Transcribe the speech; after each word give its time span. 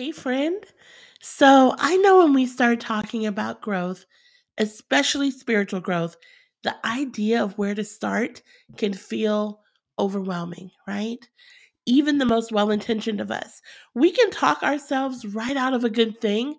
Hey, 0.00 0.12
friend. 0.12 0.64
So 1.20 1.74
I 1.76 1.98
know 1.98 2.20
when 2.20 2.32
we 2.32 2.46
start 2.46 2.80
talking 2.80 3.26
about 3.26 3.60
growth, 3.60 4.06
especially 4.56 5.30
spiritual 5.30 5.82
growth, 5.82 6.16
the 6.62 6.74
idea 6.86 7.44
of 7.44 7.58
where 7.58 7.74
to 7.74 7.84
start 7.84 8.40
can 8.78 8.94
feel 8.94 9.60
overwhelming, 9.98 10.70
right? 10.88 11.18
Even 11.84 12.16
the 12.16 12.24
most 12.24 12.50
well 12.50 12.70
intentioned 12.70 13.20
of 13.20 13.30
us, 13.30 13.60
we 13.94 14.10
can 14.10 14.30
talk 14.30 14.62
ourselves 14.62 15.26
right 15.26 15.58
out 15.58 15.74
of 15.74 15.84
a 15.84 15.90
good 15.90 16.18
thing 16.18 16.54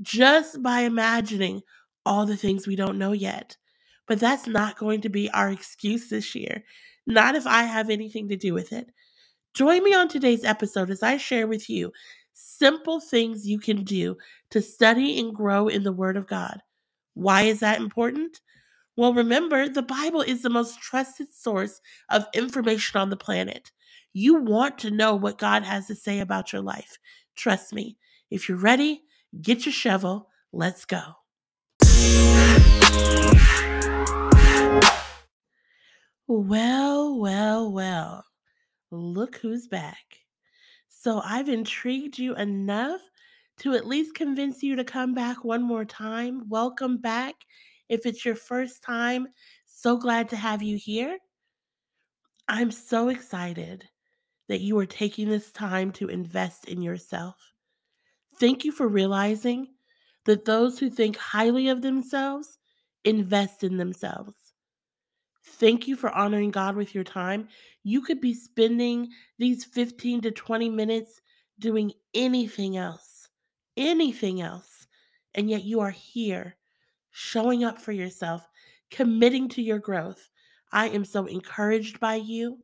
just 0.00 0.62
by 0.62 0.82
imagining 0.82 1.62
all 2.06 2.26
the 2.26 2.36
things 2.36 2.64
we 2.64 2.76
don't 2.76 2.96
know 2.96 3.10
yet. 3.10 3.56
But 4.06 4.20
that's 4.20 4.46
not 4.46 4.78
going 4.78 5.00
to 5.00 5.08
be 5.08 5.28
our 5.30 5.50
excuse 5.50 6.10
this 6.10 6.36
year, 6.36 6.62
not 7.08 7.34
if 7.34 7.44
I 7.44 7.64
have 7.64 7.90
anything 7.90 8.28
to 8.28 8.36
do 8.36 8.54
with 8.54 8.72
it. 8.72 8.88
Join 9.54 9.82
me 9.82 9.94
on 9.94 10.08
today's 10.08 10.44
episode 10.44 10.90
as 10.90 11.02
I 11.02 11.16
share 11.16 11.48
with 11.48 11.68
you 11.68 11.92
simple 12.34 13.00
things 13.00 13.48
you 13.48 13.58
can 13.58 13.84
do 13.84 14.16
to 14.50 14.60
study 14.60 15.18
and 15.18 15.34
grow 15.34 15.68
in 15.68 15.82
the 15.82 15.92
Word 15.92 16.16
of 16.16 16.26
God. 16.26 16.60
Why 17.14 17.42
is 17.42 17.60
that 17.60 17.80
important? 17.80 18.40
Well, 18.96 19.14
remember, 19.14 19.68
the 19.68 19.82
Bible 19.82 20.20
is 20.20 20.42
the 20.42 20.50
most 20.50 20.80
trusted 20.80 21.32
source 21.32 21.80
of 22.10 22.26
information 22.34 23.00
on 23.00 23.10
the 23.10 23.16
planet. 23.16 23.72
You 24.12 24.36
want 24.36 24.78
to 24.80 24.90
know 24.90 25.14
what 25.16 25.38
God 25.38 25.64
has 25.64 25.86
to 25.88 25.94
say 25.94 26.20
about 26.20 26.52
your 26.52 26.62
life. 26.62 26.98
Trust 27.34 27.72
me. 27.72 27.96
If 28.30 28.48
you're 28.48 28.58
ready, 28.58 29.02
get 29.40 29.66
your 29.66 29.72
shovel. 29.72 30.28
Let's 30.52 30.84
go. 30.84 31.00
Well, 36.26 37.18
well, 37.18 37.72
well. 37.72 38.24
Look 38.90 39.36
who's 39.36 39.66
back. 39.66 40.23
So 41.04 41.20
I've 41.22 41.50
intrigued 41.50 42.18
you 42.18 42.34
enough 42.34 43.02
to 43.58 43.74
at 43.74 43.86
least 43.86 44.14
convince 44.14 44.62
you 44.62 44.74
to 44.76 44.84
come 44.84 45.12
back 45.12 45.44
one 45.44 45.62
more 45.62 45.84
time. 45.84 46.48
Welcome 46.48 46.96
back. 46.96 47.34
If 47.90 48.06
it's 48.06 48.24
your 48.24 48.36
first 48.36 48.82
time, 48.82 49.28
so 49.66 49.98
glad 49.98 50.30
to 50.30 50.36
have 50.36 50.62
you 50.62 50.78
here. 50.78 51.18
I'm 52.48 52.70
so 52.70 53.10
excited 53.10 53.86
that 54.48 54.62
you 54.62 54.78
are 54.78 54.86
taking 54.86 55.28
this 55.28 55.52
time 55.52 55.92
to 55.92 56.08
invest 56.08 56.68
in 56.70 56.80
yourself. 56.80 57.52
Thank 58.40 58.64
you 58.64 58.72
for 58.72 58.88
realizing 58.88 59.74
that 60.24 60.46
those 60.46 60.78
who 60.78 60.88
think 60.88 61.18
highly 61.18 61.68
of 61.68 61.82
themselves 61.82 62.56
invest 63.04 63.62
in 63.62 63.76
themselves. 63.76 64.43
Thank 65.44 65.86
you 65.86 65.94
for 65.94 66.10
honoring 66.10 66.50
God 66.50 66.74
with 66.74 66.94
your 66.94 67.04
time. 67.04 67.48
You 67.82 68.00
could 68.00 68.20
be 68.20 68.32
spending 68.32 69.10
these 69.38 69.64
15 69.64 70.22
to 70.22 70.30
20 70.30 70.70
minutes 70.70 71.20
doing 71.58 71.92
anything 72.14 72.76
else, 72.76 73.28
anything 73.76 74.40
else. 74.40 74.86
And 75.34 75.50
yet 75.50 75.64
you 75.64 75.80
are 75.80 75.90
here 75.90 76.56
showing 77.10 77.62
up 77.62 77.78
for 77.78 77.92
yourself, 77.92 78.48
committing 78.90 79.48
to 79.50 79.62
your 79.62 79.78
growth. 79.78 80.30
I 80.72 80.88
am 80.88 81.04
so 81.04 81.26
encouraged 81.26 82.00
by 82.00 82.16
you. 82.16 82.58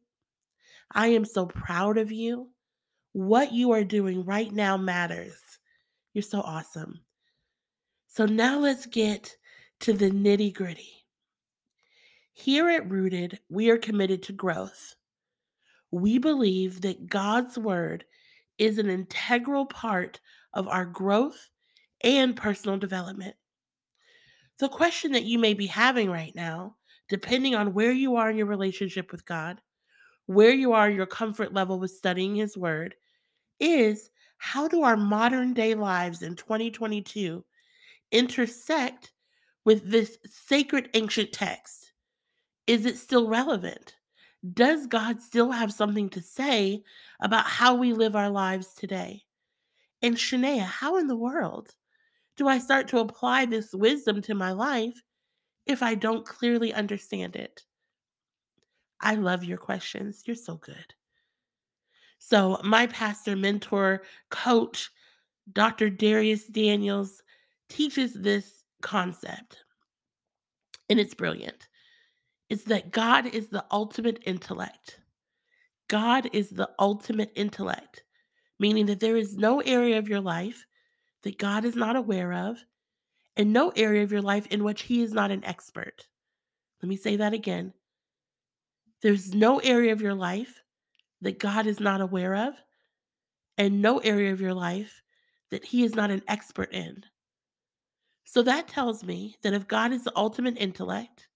I 0.92 1.08
am 1.08 1.24
so 1.24 1.46
proud 1.46 1.98
of 1.98 2.10
you. 2.10 2.48
What 3.12 3.52
you 3.52 3.72
are 3.72 3.84
doing 3.84 4.24
right 4.24 4.50
now 4.50 4.76
matters. 4.76 5.40
You're 6.14 6.22
so 6.22 6.40
awesome. 6.40 7.00
So 8.08 8.26
now 8.26 8.58
let's 8.58 8.86
get 8.86 9.36
to 9.80 9.92
the 9.92 10.10
nitty 10.10 10.54
gritty. 10.54 10.99
Here 12.40 12.70
at 12.70 12.88
Rooted, 12.88 13.38
we 13.50 13.68
are 13.68 13.76
committed 13.76 14.22
to 14.22 14.32
growth. 14.32 14.94
We 15.90 16.16
believe 16.16 16.80
that 16.80 17.06
God's 17.06 17.58
Word 17.58 18.06
is 18.56 18.78
an 18.78 18.88
integral 18.88 19.66
part 19.66 20.20
of 20.54 20.66
our 20.66 20.86
growth 20.86 21.50
and 22.02 22.34
personal 22.34 22.78
development. 22.78 23.36
The 24.58 24.70
question 24.70 25.12
that 25.12 25.26
you 25.26 25.38
may 25.38 25.52
be 25.52 25.66
having 25.66 26.10
right 26.10 26.34
now, 26.34 26.76
depending 27.10 27.54
on 27.54 27.74
where 27.74 27.92
you 27.92 28.16
are 28.16 28.30
in 28.30 28.38
your 28.38 28.46
relationship 28.46 29.12
with 29.12 29.26
God, 29.26 29.60
where 30.24 30.54
you 30.54 30.72
are 30.72 30.88
your 30.88 31.04
comfort 31.04 31.52
level 31.52 31.78
with 31.78 31.90
studying 31.90 32.36
His 32.36 32.56
Word, 32.56 32.94
is 33.58 34.08
how 34.38 34.66
do 34.66 34.82
our 34.82 34.96
modern 34.96 35.52
day 35.52 35.74
lives 35.74 36.22
in 36.22 36.36
2022 36.36 37.44
intersect 38.12 39.12
with 39.66 39.90
this 39.90 40.16
sacred 40.24 40.88
ancient 40.94 41.34
text? 41.34 41.79
Is 42.70 42.86
it 42.86 42.98
still 42.98 43.26
relevant? 43.26 43.96
Does 44.54 44.86
God 44.86 45.20
still 45.20 45.50
have 45.50 45.72
something 45.72 46.08
to 46.10 46.22
say 46.22 46.84
about 47.20 47.44
how 47.44 47.74
we 47.74 47.92
live 47.92 48.14
our 48.14 48.30
lives 48.30 48.74
today? 48.74 49.24
And 50.02 50.14
Shinia, 50.14 50.62
how 50.62 50.96
in 50.96 51.08
the 51.08 51.16
world 51.16 51.74
do 52.36 52.46
I 52.46 52.58
start 52.58 52.86
to 52.88 53.00
apply 53.00 53.46
this 53.46 53.74
wisdom 53.74 54.22
to 54.22 54.36
my 54.36 54.52
life 54.52 55.02
if 55.66 55.82
I 55.82 55.96
don't 55.96 56.24
clearly 56.24 56.72
understand 56.72 57.34
it? 57.34 57.64
I 59.00 59.16
love 59.16 59.42
your 59.42 59.58
questions. 59.58 60.22
You're 60.24 60.36
so 60.36 60.54
good. 60.54 60.94
So, 62.20 62.60
my 62.62 62.86
pastor, 62.86 63.34
mentor, 63.34 64.02
coach, 64.30 64.90
Dr. 65.52 65.90
Darius 65.90 66.46
Daniels, 66.46 67.20
teaches 67.68 68.14
this 68.14 68.62
concept, 68.80 69.58
and 70.88 71.00
it's 71.00 71.14
brilliant 71.14 71.66
is 72.50 72.64
that 72.64 72.90
God 72.90 73.26
is 73.26 73.48
the 73.48 73.64
ultimate 73.70 74.18
intellect. 74.26 74.98
God 75.88 76.28
is 76.32 76.50
the 76.50 76.68
ultimate 76.78 77.32
intellect, 77.34 78.02
meaning 78.58 78.86
that 78.86 79.00
there 79.00 79.16
is 79.16 79.38
no 79.38 79.60
area 79.60 79.98
of 79.98 80.08
your 80.08 80.20
life 80.20 80.66
that 81.22 81.38
God 81.38 81.64
is 81.64 81.76
not 81.76 81.96
aware 81.96 82.32
of, 82.32 82.58
and 83.36 83.52
no 83.52 83.70
area 83.76 84.02
of 84.02 84.12
your 84.12 84.22
life 84.22 84.46
in 84.48 84.64
which 84.64 84.82
He 84.82 85.02
is 85.02 85.12
not 85.12 85.30
an 85.30 85.44
expert. 85.44 86.06
Let 86.82 86.88
me 86.88 86.96
say 86.96 87.16
that 87.16 87.32
again. 87.32 87.72
There's 89.00 89.34
no 89.34 89.58
area 89.60 89.92
of 89.92 90.02
your 90.02 90.14
life 90.14 90.62
that 91.22 91.38
God 91.38 91.66
is 91.66 91.80
not 91.80 92.00
aware 92.00 92.34
of, 92.34 92.54
and 93.58 93.80
no 93.80 93.98
area 93.98 94.32
of 94.32 94.40
your 94.40 94.54
life 94.54 95.02
that 95.50 95.64
He 95.64 95.84
is 95.84 95.94
not 95.94 96.10
an 96.10 96.22
expert 96.26 96.72
in. 96.72 97.04
So 98.24 98.42
that 98.42 98.68
tells 98.68 99.04
me 99.04 99.36
that 99.42 99.54
if 99.54 99.68
God 99.68 99.92
is 99.92 100.04
the 100.04 100.12
ultimate 100.16 100.56
intellect, 100.56 101.28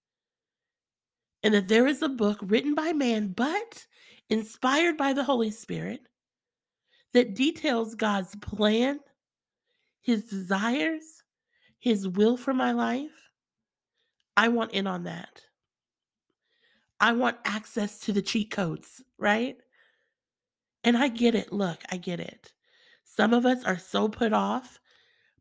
and 1.45 1.53
that 1.53 1.69
there 1.69 1.87
is 1.87 2.01
a 2.01 2.09
book 2.09 2.39
written 2.43 2.75
by 2.75 2.95
man, 2.95 3.29
but 3.29 3.87
inspired 4.31 4.97
by 4.97 5.13
the 5.13 5.23
Holy 5.23 5.51
Spirit, 5.51 6.01
that 7.13 7.35
details 7.35 7.95
God's 7.95 8.35
plan, 8.37 8.99
his 10.01 10.25
desires, 10.25 11.23
his 11.79 12.09
will 12.09 12.39
for 12.39 12.55
my 12.55 12.73
life. 12.73 13.13
I 14.39 14.49
want 14.49 14.73
in 14.73 14.87
on 14.87 15.05
that. 15.05 15.43
I 16.99 17.13
want 17.13 17.37
access 17.45 18.01
to 18.01 18.13
the 18.13 18.23
cheat 18.23 18.51
codes, 18.51 19.03
right? 19.19 19.57
And 20.83 20.97
I 20.97 21.09
get 21.09 21.35
it. 21.35 21.53
Look, 21.53 21.83
I 21.93 21.99
get 21.99 22.21
it. 22.21 22.53
Some 23.05 23.35
of 23.35 23.45
us 23.45 23.63
are 23.65 23.79
so 23.79 24.09
put 24.09 24.33
off 24.33 24.81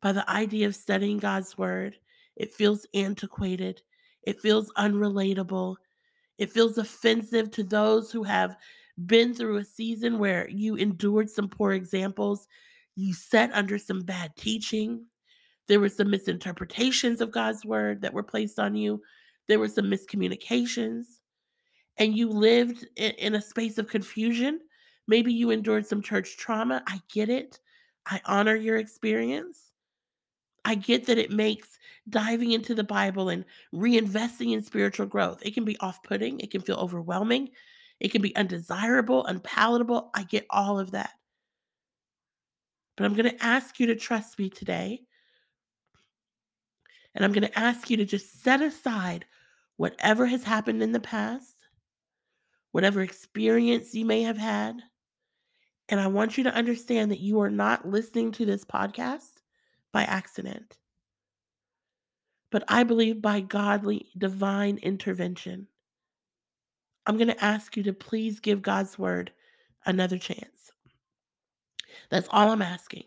by 0.01 0.11
the 0.11 0.29
idea 0.29 0.67
of 0.67 0.75
studying 0.75 1.17
God's 1.17 1.57
word. 1.57 1.95
It 2.35 2.53
feels 2.53 2.85
antiquated. 2.93 3.81
It 4.23 4.41
feels 4.41 4.69
unrelatable. 4.77 5.77
It 6.37 6.51
feels 6.51 6.77
offensive 6.77 7.51
to 7.51 7.63
those 7.63 8.11
who 8.11 8.23
have 8.23 8.55
been 9.05 9.33
through 9.33 9.57
a 9.57 9.65
season 9.65 10.19
where 10.19 10.49
you 10.49 10.75
endured 10.75 11.29
some 11.29 11.49
poor 11.49 11.73
examples, 11.73 12.47
you 12.95 13.13
sat 13.13 13.51
under 13.53 13.77
some 13.77 14.01
bad 14.01 14.35
teaching. 14.35 15.05
There 15.67 15.79
were 15.79 15.89
some 15.89 16.09
misinterpretations 16.09 17.21
of 17.21 17.31
God's 17.31 17.65
word 17.65 18.01
that 18.01 18.13
were 18.13 18.23
placed 18.23 18.59
on 18.59 18.75
you. 18.75 19.01
There 19.47 19.59
were 19.59 19.67
some 19.67 19.85
miscommunications, 19.85 21.05
and 21.97 22.15
you 22.15 22.29
lived 22.29 22.87
in, 22.95 23.35
a 23.35 23.41
space 23.41 23.77
of 23.77 23.87
confusion. 23.87 24.59
Maybe 25.07 25.33
you 25.33 25.51
endured 25.51 25.85
some 25.85 26.01
church 26.01 26.37
trauma. 26.37 26.81
I 26.87 27.01
get 27.11 27.29
it. 27.29 27.59
I 28.05 28.21
honor 28.25 28.55
your 28.55 28.77
experience. 28.77 29.72
I 30.65 30.75
get 30.75 31.05
that 31.07 31.17
it 31.17 31.31
makes 31.31 31.77
diving 32.09 32.51
into 32.51 32.75
the 32.75 32.83
Bible 32.83 33.29
and 33.29 33.45
reinvesting 33.73 34.53
in 34.53 34.61
spiritual 34.61 35.05
growth. 35.05 35.39
It 35.45 35.53
can 35.53 35.65
be 35.65 35.77
off-putting, 35.79 36.39
it 36.39 36.51
can 36.51 36.61
feel 36.61 36.77
overwhelming, 36.77 37.49
it 37.99 38.11
can 38.11 38.21
be 38.21 38.35
undesirable, 38.35 39.25
unpalatable. 39.25 40.09
I 40.13 40.23
get 40.23 40.45
all 40.49 40.79
of 40.79 40.91
that. 40.91 41.11
But 42.95 43.05
I'm 43.05 43.13
going 43.13 43.29
to 43.29 43.43
ask 43.43 43.79
you 43.79 43.87
to 43.87 43.95
trust 43.95 44.37
me 44.37 44.49
today. 44.49 45.01
And 47.15 47.23
I'm 47.23 47.31
going 47.31 47.47
to 47.47 47.59
ask 47.59 47.89
you 47.89 47.97
to 47.97 48.05
just 48.05 48.43
set 48.43 48.61
aside 48.61 49.25
whatever 49.77 50.25
has 50.25 50.43
happened 50.43 50.83
in 50.83 50.91
the 50.91 50.99
past, 50.99 51.55
whatever 52.71 53.01
experience 53.01 53.93
you 53.93 54.05
may 54.05 54.23
have 54.23 54.37
had. 54.37 54.75
And 55.89 55.99
I 55.99 56.07
want 56.07 56.37
you 56.37 56.43
to 56.45 56.53
understand 56.53 57.11
that 57.11 57.19
you 57.19 57.39
are 57.41 57.49
not 57.49 57.87
listening 57.87 58.31
to 58.33 58.45
this 58.45 58.65
podcast 58.65 59.32
by 59.93 60.03
accident, 60.03 60.77
but 62.51 62.63
I 62.67 62.83
believe 62.83 63.21
by 63.21 63.39
godly 63.39 64.07
divine 64.17 64.77
intervention. 64.79 65.67
I'm 67.05 67.17
going 67.17 67.27
to 67.29 67.43
ask 67.43 67.77
you 67.77 67.83
to 67.83 67.93
please 67.93 68.39
give 68.39 68.61
God's 68.61 68.99
word 68.99 69.31
another 69.85 70.17
chance. 70.17 70.71
That's 72.09 72.27
all 72.31 72.49
I'm 72.49 72.61
asking. 72.61 73.05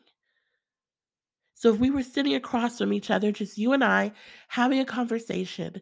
So 1.54 1.72
if 1.72 1.80
we 1.80 1.90
were 1.90 2.02
sitting 2.02 2.34
across 2.34 2.78
from 2.78 2.92
each 2.92 3.10
other, 3.10 3.32
just 3.32 3.58
you 3.58 3.72
and 3.72 3.82
I 3.82 4.12
having 4.48 4.78
a 4.80 4.84
conversation, 4.84 5.80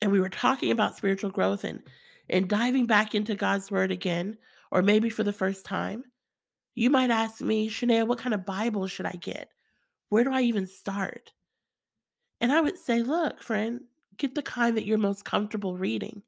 and 0.00 0.12
we 0.12 0.20
were 0.20 0.28
talking 0.28 0.70
about 0.70 0.96
spiritual 0.96 1.30
growth 1.30 1.64
and 1.64 1.82
and 2.30 2.48
diving 2.48 2.86
back 2.86 3.14
into 3.14 3.34
God's 3.34 3.70
word 3.70 3.90
again, 3.90 4.36
or 4.70 4.82
maybe 4.82 5.08
for 5.10 5.24
the 5.24 5.32
first 5.32 5.64
time, 5.64 6.04
you 6.74 6.90
might 6.90 7.10
ask 7.10 7.40
me, 7.40 7.68
Shinia, 7.70 8.06
what 8.06 8.18
kind 8.18 8.34
of 8.34 8.44
Bible 8.44 8.86
should 8.86 9.06
I 9.06 9.12
get? 9.12 9.48
Where 10.10 10.22
do 10.24 10.32
I 10.32 10.42
even 10.42 10.66
start? 10.66 11.32
And 12.40 12.50
I 12.50 12.60
would 12.60 12.76
say, 12.76 13.00
look, 13.00 13.40
friend, 13.40 13.84
get 14.16 14.34
the 14.34 14.42
kind 14.42 14.76
that 14.76 14.84
you're 14.84 14.98
most 14.98 15.24
comfortable 15.24 15.76
reading. 15.76 16.24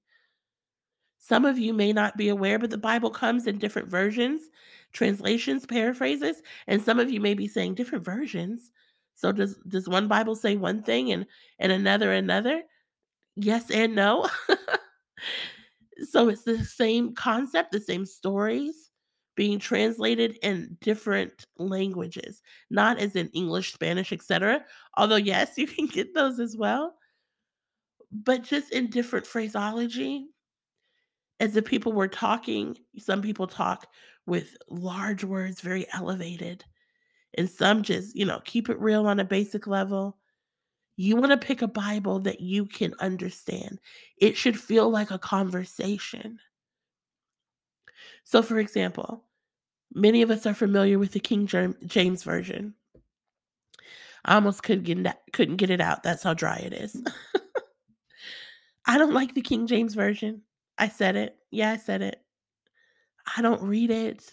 Some 1.18 1.44
of 1.44 1.58
you 1.58 1.72
may 1.74 1.92
not 1.92 2.16
be 2.16 2.28
aware, 2.28 2.58
but 2.58 2.70
the 2.70 2.78
Bible 2.78 3.10
comes 3.10 3.46
in 3.46 3.58
different 3.58 3.88
versions, 3.88 4.48
translations, 4.92 5.66
paraphrases, 5.66 6.42
and 6.66 6.82
some 6.82 6.98
of 6.98 7.10
you 7.10 7.20
may 7.20 7.34
be 7.34 7.46
saying 7.46 7.74
different 7.74 8.04
versions. 8.04 8.72
So 9.14 9.30
does 9.32 9.56
does 9.68 9.88
one 9.88 10.08
Bible 10.08 10.34
say 10.34 10.56
one 10.56 10.82
thing 10.82 11.12
and 11.12 11.26
and 11.58 11.70
another 11.72 12.12
another? 12.12 12.62
Yes 13.36 13.70
and 13.70 13.94
no. 13.96 14.28
so 16.10 16.28
it's 16.28 16.42
the 16.44 16.64
same 16.64 17.14
concept, 17.14 17.72
the 17.72 17.80
same 17.80 18.06
stories 18.06 18.89
being 19.36 19.58
translated 19.58 20.38
in 20.42 20.76
different 20.80 21.46
languages, 21.56 22.42
not 22.70 22.98
as 22.98 23.16
in 23.16 23.28
English, 23.28 23.72
Spanish, 23.72 24.12
etc. 24.12 24.64
Although 24.96 25.16
yes, 25.16 25.52
you 25.56 25.66
can 25.66 25.86
get 25.86 26.14
those 26.14 26.40
as 26.40 26.56
well, 26.56 26.94
but 28.12 28.42
just 28.42 28.72
in 28.72 28.90
different 28.90 29.26
phraseology. 29.26 30.26
As 31.38 31.54
the 31.54 31.62
people 31.62 31.92
were 31.92 32.08
talking, 32.08 32.76
some 32.98 33.22
people 33.22 33.46
talk 33.46 33.86
with 34.26 34.58
large 34.68 35.24
words, 35.24 35.62
very 35.62 35.86
elevated, 35.94 36.62
and 37.38 37.48
some 37.48 37.82
just, 37.82 38.14
you 38.14 38.26
know, 38.26 38.40
keep 38.44 38.68
it 38.68 38.78
real 38.78 39.06
on 39.06 39.20
a 39.20 39.24
basic 39.24 39.66
level. 39.66 40.18
You 40.96 41.16
want 41.16 41.30
to 41.30 41.38
pick 41.38 41.62
a 41.62 41.68
Bible 41.68 42.20
that 42.20 42.40
you 42.40 42.66
can 42.66 42.92
understand. 43.00 43.78
It 44.18 44.36
should 44.36 44.58
feel 44.60 44.90
like 44.90 45.10
a 45.10 45.18
conversation. 45.18 46.38
So, 48.24 48.42
for 48.42 48.58
example, 48.58 49.24
many 49.92 50.22
of 50.22 50.30
us 50.30 50.46
are 50.46 50.54
familiar 50.54 50.98
with 50.98 51.12
the 51.12 51.20
King 51.20 51.46
James 51.46 52.22
Version. 52.22 52.74
I 54.24 54.34
almost 54.34 54.62
could 54.62 54.84
get 54.84 55.18
couldn't 55.32 55.56
get 55.56 55.70
it 55.70 55.80
out. 55.80 56.02
That's 56.02 56.22
how 56.22 56.34
dry 56.34 56.56
it 56.56 56.72
is. 56.72 56.94
Mm. 56.94 57.12
I 58.86 58.98
don't 58.98 59.14
like 59.14 59.34
the 59.34 59.42
King 59.42 59.66
James 59.66 59.94
Version. 59.94 60.42
I 60.76 60.88
said 60.88 61.16
it. 61.16 61.36
Yeah, 61.50 61.70
I 61.70 61.76
said 61.76 62.02
it. 62.02 62.20
I 63.36 63.42
don't 63.42 63.62
read 63.62 63.90
it. 63.90 64.32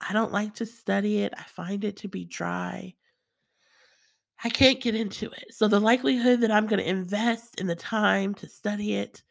I 0.00 0.12
don't 0.12 0.32
like 0.32 0.54
to 0.56 0.66
study 0.66 1.22
it. 1.22 1.32
I 1.36 1.42
find 1.42 1.84
it 1.84 1.96
to 1.98 2.08
be 2.08 2.24
dry. 2.24 2.94
I 4.44 4.50
can't 4.50 4.80
get 4.80 4.94
into 4.94 5.30
it. 5.30 5.46
So 5.50 5.66
the 5.66 5.80
likelihood 5.80 6.40
that 6.40 6.52
I'm 6.52 6.66
going 6.66 6.82
to 6.82 6.88
invest 6.88 7.60
in 7.60 7.66
the 7.66 7.74
time 7.74 8.34
to 8.34 8.48
study 8.48 8.94
it, 8.94 9.22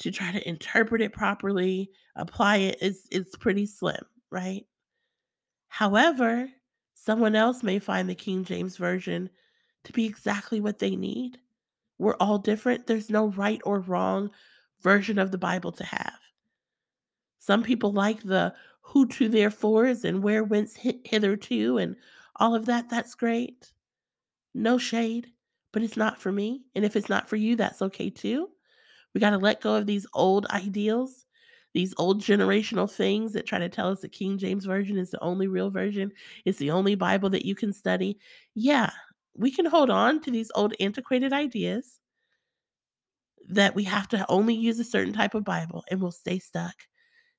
to 0.00 0.10
try 0.10 0.32
to 0.32 0.48
interpret 0.48 1.00
it 1.00 1.12
properly, 1.12 1.90
apply 2.16 2.56
it 2.56 2.78
is 2.80 3.06
is 3.10 3.34
pretty 3.38 3.66
slim, 3.66 4.04
right? 4.30 4.66
However, 5.68 6.48
someone 6.94 7.34
else 7.34 7.62
may 7.62 7.78
find 7.78 8.08
the 8.08 8.14
King 8.14 8.44
James 8.44 8.76
version 8.76 9.30
to 9.84 9.92
be 9.92 10.06
exactly 10.06 10.60
what 10.60 10.78
they 10.78 10.96
need. 10.96 11.38
We're 11.98 12.16
all 12.16 12.38
different. 12.38 12.86
There's 12.86 13.10
no 13.10 13.28
right 13.28 13.60
or 13.64 13.80
wrong 13.80 14.30
version 14.82 15.18
of 15.18 15.30
the 15.30 15.38
Bible 15.38 15.72
to 15.72 15.84
have. 15.84 16.18
Some 17.38 17.62
people 17.62 17.92
like 17.92 18.22
the 18.22 18.54
who 18.82 19.06
to 19.06 19.28
therefores 19.28 20.04
and 20.04 20.22
where 20.22 20.44
whence 20.44 20.76
hitherto 20.76 21.78
and 21.78 21.96
all 22.36 22.54
of 22.54 22.66
that. 22.66 22.88
That's 22.88 23.14
great. 23.14 23.72
No 24.54 24.78
shade, 24.78 25.28
but 25.72 25.82
it's 25.82 25.96
not 25.96 26.20
for 26.20 26.32
me. 26.32 26.62
And 26.74 26.84
if 26.84 26.96
it's 26.96 27.08
not 27.08 27.28
for 27.28 27.36
you, 27.36 27.56
that's 27.56 27.82
okay 27.82 28.10
too. 28.10 28.48
We 29.14 29.20
got 29.20 29.30
to 29.30 29.38
let 29.38 29.60
go 29.60 29.74
of 29.74 29.86
these 29.86 30.06
old 30.14 30.46
ideals, 30.46 31.24
these 31.74 31.94
old 31.98 32.20
generational 32.20 32.90
things 32.90 33.32
that 33.32 33.46
try 33.46 33.58
to 33.58 33.68
tell 33.68 33.90
us 33.90 34.00
the 34.00 34.08
King 34.08 34.38
James 34.38 34.64
Version 34.64 34.98
is 34.98 35.10
the 35.10 35.22
only 35.22 35.48
real 35.48 35.70
version, 35.70 36.12
it's 36.44 36.58
the 36.58 36.70
only 36.70 36.94
Bible 36.94 37.30
that 37.30 37.44
you 37.44 37.54
can 37.54 37.72
study. 37.72 38.18
Yeah, 38.54 38.90
we 39.34 39.50
can 39.50 39.66
hold 39.66 39.90
on 39.90 40.20
to 40.22 40.30
these 40.30 40.50
old 40.54 40.74
antiquated 40.80 41.32
ideas 41.32 42.00
that 43.48 43.74
we 43.74 43.84
have 43.84 44.08
to 44.08 44.26
only 44.28 44.54
use 44.54 44.78
a 44.78 44.84
certain 44.84 45.12
type 45.12 45.34
of 45.34 45.44
Bible 45.44 45.84
and 45.90 46.00
we'll 46.00 46.10
stay 46.10 46.38
stuck, 46.38 46.74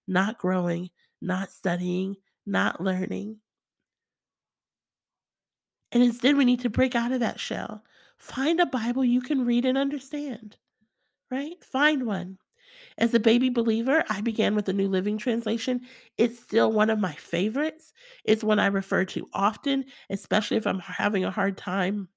not 0.08 0.38
growing, 0.40 0.90
not 1.22 1.52
studying, 1.52 2.16
not 2.46 2.82
learning. 2.82 3.38
And 5.92 6.04
instead, 6.04 6.36
we 6.36 6.46
need 6.46 6.62
to 6.62 6.70
break 6.70 6.96
out 6.96 7.12
of 7.12 7.20
that 7.20 7.40
shell. 7.40 7.84
Find 8.18 8.60
a 8.60 8.66
Bible 8.66 9.04
you 9.04 9.22
can 9.22 9.46
read 9.46 9.66
and 9.66 9.78
understand, 9.78 10.58
right? 11.32 11.64
Find 11.64 12.06
one. 12.06 12.38
As 12.98 13.14
a 13.14 13.20
baby 13.20 13.50
believer, 13.50 14.04
I 14.10 14.22
began 14.22 14.56
with 14.56 14.66
the 14.66 14.74
New 14.74 14.88
Living 14.88 15.18
Translation. 15.18 15.82
It's 16.18 16.40
still 16.40 16.72
one 16.72 16.90
of 16.90 17.00
my 17.00 17.14
favorites. 17.14 17.94
It's 18.24 18.44
one 18.44 18.60
I 18.60 18.68
refer 18.68 19.06
to 19.06 19.28
often, 19.34 19.86
especially 20.10 20.58
if 20.58 20.68
I'm 20.68 20.80
having 20.80 21.26
a 21.26 21.32
hard 21.32 21.58
time 21.58 22.10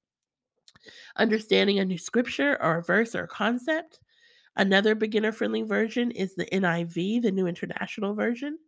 understanding 1.16 1.78
a 1.78 1.84
new 1.84 1.98
scripture 1.98 2.60
or 2.60 2.78
a 2.78 2.82
verse 2.82 3.14
or 3.14 3.24
a 3.24 3.28
concept. 3.28 4.00
Another 4.56 4.94
beginner 4.94 5.32
friendly 5.32 5.62
version 5.62 6.10
is 6.10 6.34
the 6.34 6.46
NIV, 6.46 7.22
the 7.22 7.32
New 7.32 7.46
International 7.46 8.14
Version. 8.14 8.58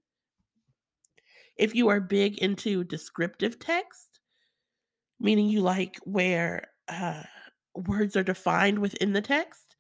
If 1.57 1.75
you 1.75 1.89
are 1.89 2.01
big 2.01 2.39
into 2.39 2.85
descriptive 2.85 3.59
text, 3.59 4.21
meaning 5.21 5.49
you 5.49 5.61
like 5.61 5.99
where 6.05 6.69
uh, 6.89 7.23
words 7.75 8.17
are 8.17 8.23
defined 8.23 8.79
within 8.79 9.13
the 9.13 9.21
text 9.21 9.74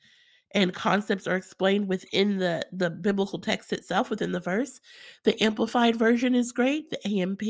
and 0.54 0.72
concepts 0.72 1.26
are 1.26 1.36
explained 1.36 1.88
within 1.88 2.38
the, 2.38 2.64
the 2.72 2.88
biblical 2.88 3.40
text 3.40 3.72
itself, 3.72 4.08
within 4.08 4.32
the 4.32 4.40
verse, 4.40 4.80
the 5.24 5.40
Amplified 5.42 5.96
Version 5.96 6.34
is 6.34 6.52
great, 6.52 6.88
the 6.90 7.20
AMP. 7.20 7.42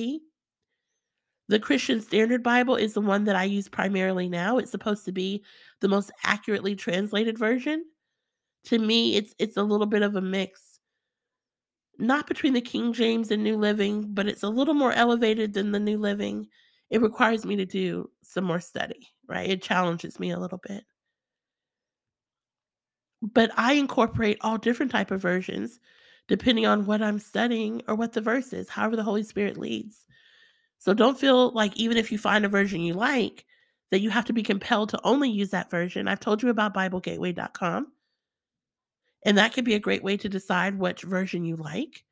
The 1.48 1.60
Christian 1.60 2.00
Standard 2.00 2.42
Bible 2.42 2.76
is 2.76 2.94
the 2.94 3.02
one 3.02 3.24
that 3.24 3.36
I 3.36 3.44
use 3.44 3.68
primarily 3.68 4.30
now. 4.30 4.56
It's 4.56 4.70
supposed 4.70 5.04
to 5.04 5.12
be 5.12 5.44
the 5.80 5.88
most 5.88 6.10
accurately 6.24 6.74
translated 6.74 7.38
version. 7.38 7.84
To 8.64 8.78
me, 8.78 9.16
it's 9.16 9.34
it's 9.38 9.58
a 9.58 9.62
little 9.62 9.86
bit 9.86 10.00
of 10.00 10.16
a 10.16 10.22
mix. 10.22 10.80
Not 11.98 12.26
between 12.26 12.54
the 12.54 12.62
King 12.62 12.94
James 12.94 13.30
and 13.30 13.44
New 13.44 13.58
Living, 13.58 14.06
but 14.14 14.26
it's 14.26 14.42
a 14.42 14.48
little 14.48 14.72
more 14.72 14.92
elevated 14.92 15.52
than 15.52 15.70
the 15.70 15.78
New 15.78 15.98
Living. 15.98 16.48
It 16.88 17.02
requires 17.02 17.44
me 17.44 17.56
to 17.56 17.66
do 17.66 18.10
some 18.22 18.44
more 18.44 18.60
study, 18.60 19.12
right? 19.28 19.50
It 19.50 19.62
challenges 19.62 20.18
me 20.18 20.30
a 20.30 20.38
little 20.38 20.60
bit. 20.66 20.84
But 23.32 23.50
I 23.56 23.72
incorporate 23.74 24.38
all 24.42 24.58
different 24.58 24.92
type 24.92 25.10
of 25.10 25.22
versions 25.22 25.80
depending 26.28 26.66
on 26.66 26.86
what 26.86 27.02
I'm 27.02 27.18
studying 27.18 27.82
or 27.88 27.94
what 27.94 28.12
the 28.12 28.20
verse 28.20 28.52
is, 28.52 28.68
however 28.68 28.96
the 28.96 29.02
Holy 29.02 29.22
Spirit 29.22 29.56
leads. 29.56 30.04
So 30.78 30.94
don't 30.94 31.18
feel 31.18 31.50
like 31.52 31.76
even 31.76 31.96
if 31.96 32.12
you 32.12 32.18
find 32.18 32.44
a 32.44 32.48
version 32.48 32.80
you 32.80 32.94
like, 32.94 33.44
that 33.90 34.00
you 34.00 34.10
have 34.10 34.24
to 34.26 34.32
be 34.32 34.42
compelled 34.42 34.88
to 34.90 35.00
only 35.04 35.30
use 35.30 35.50
that 35.50 35.70
version. 35.70 36.08
I've 36.08 36.20
told 36.20 36.42
you 36.42 36.48
about 36.48 36.74
BibleGateway.com. 36.74 37.92
And 39.24 39.38
that 39.38 39.54
could 39.54 39.64
be 39.64 39.74
a 39.74 39.78
great 39.78 40.02
way 40.02 40.16
to 40.18 40.28
decide 40.28 40.78
which 40.78 41.02
version 41.02 41.44
you 41.44 41.56
like. 41.56 42.04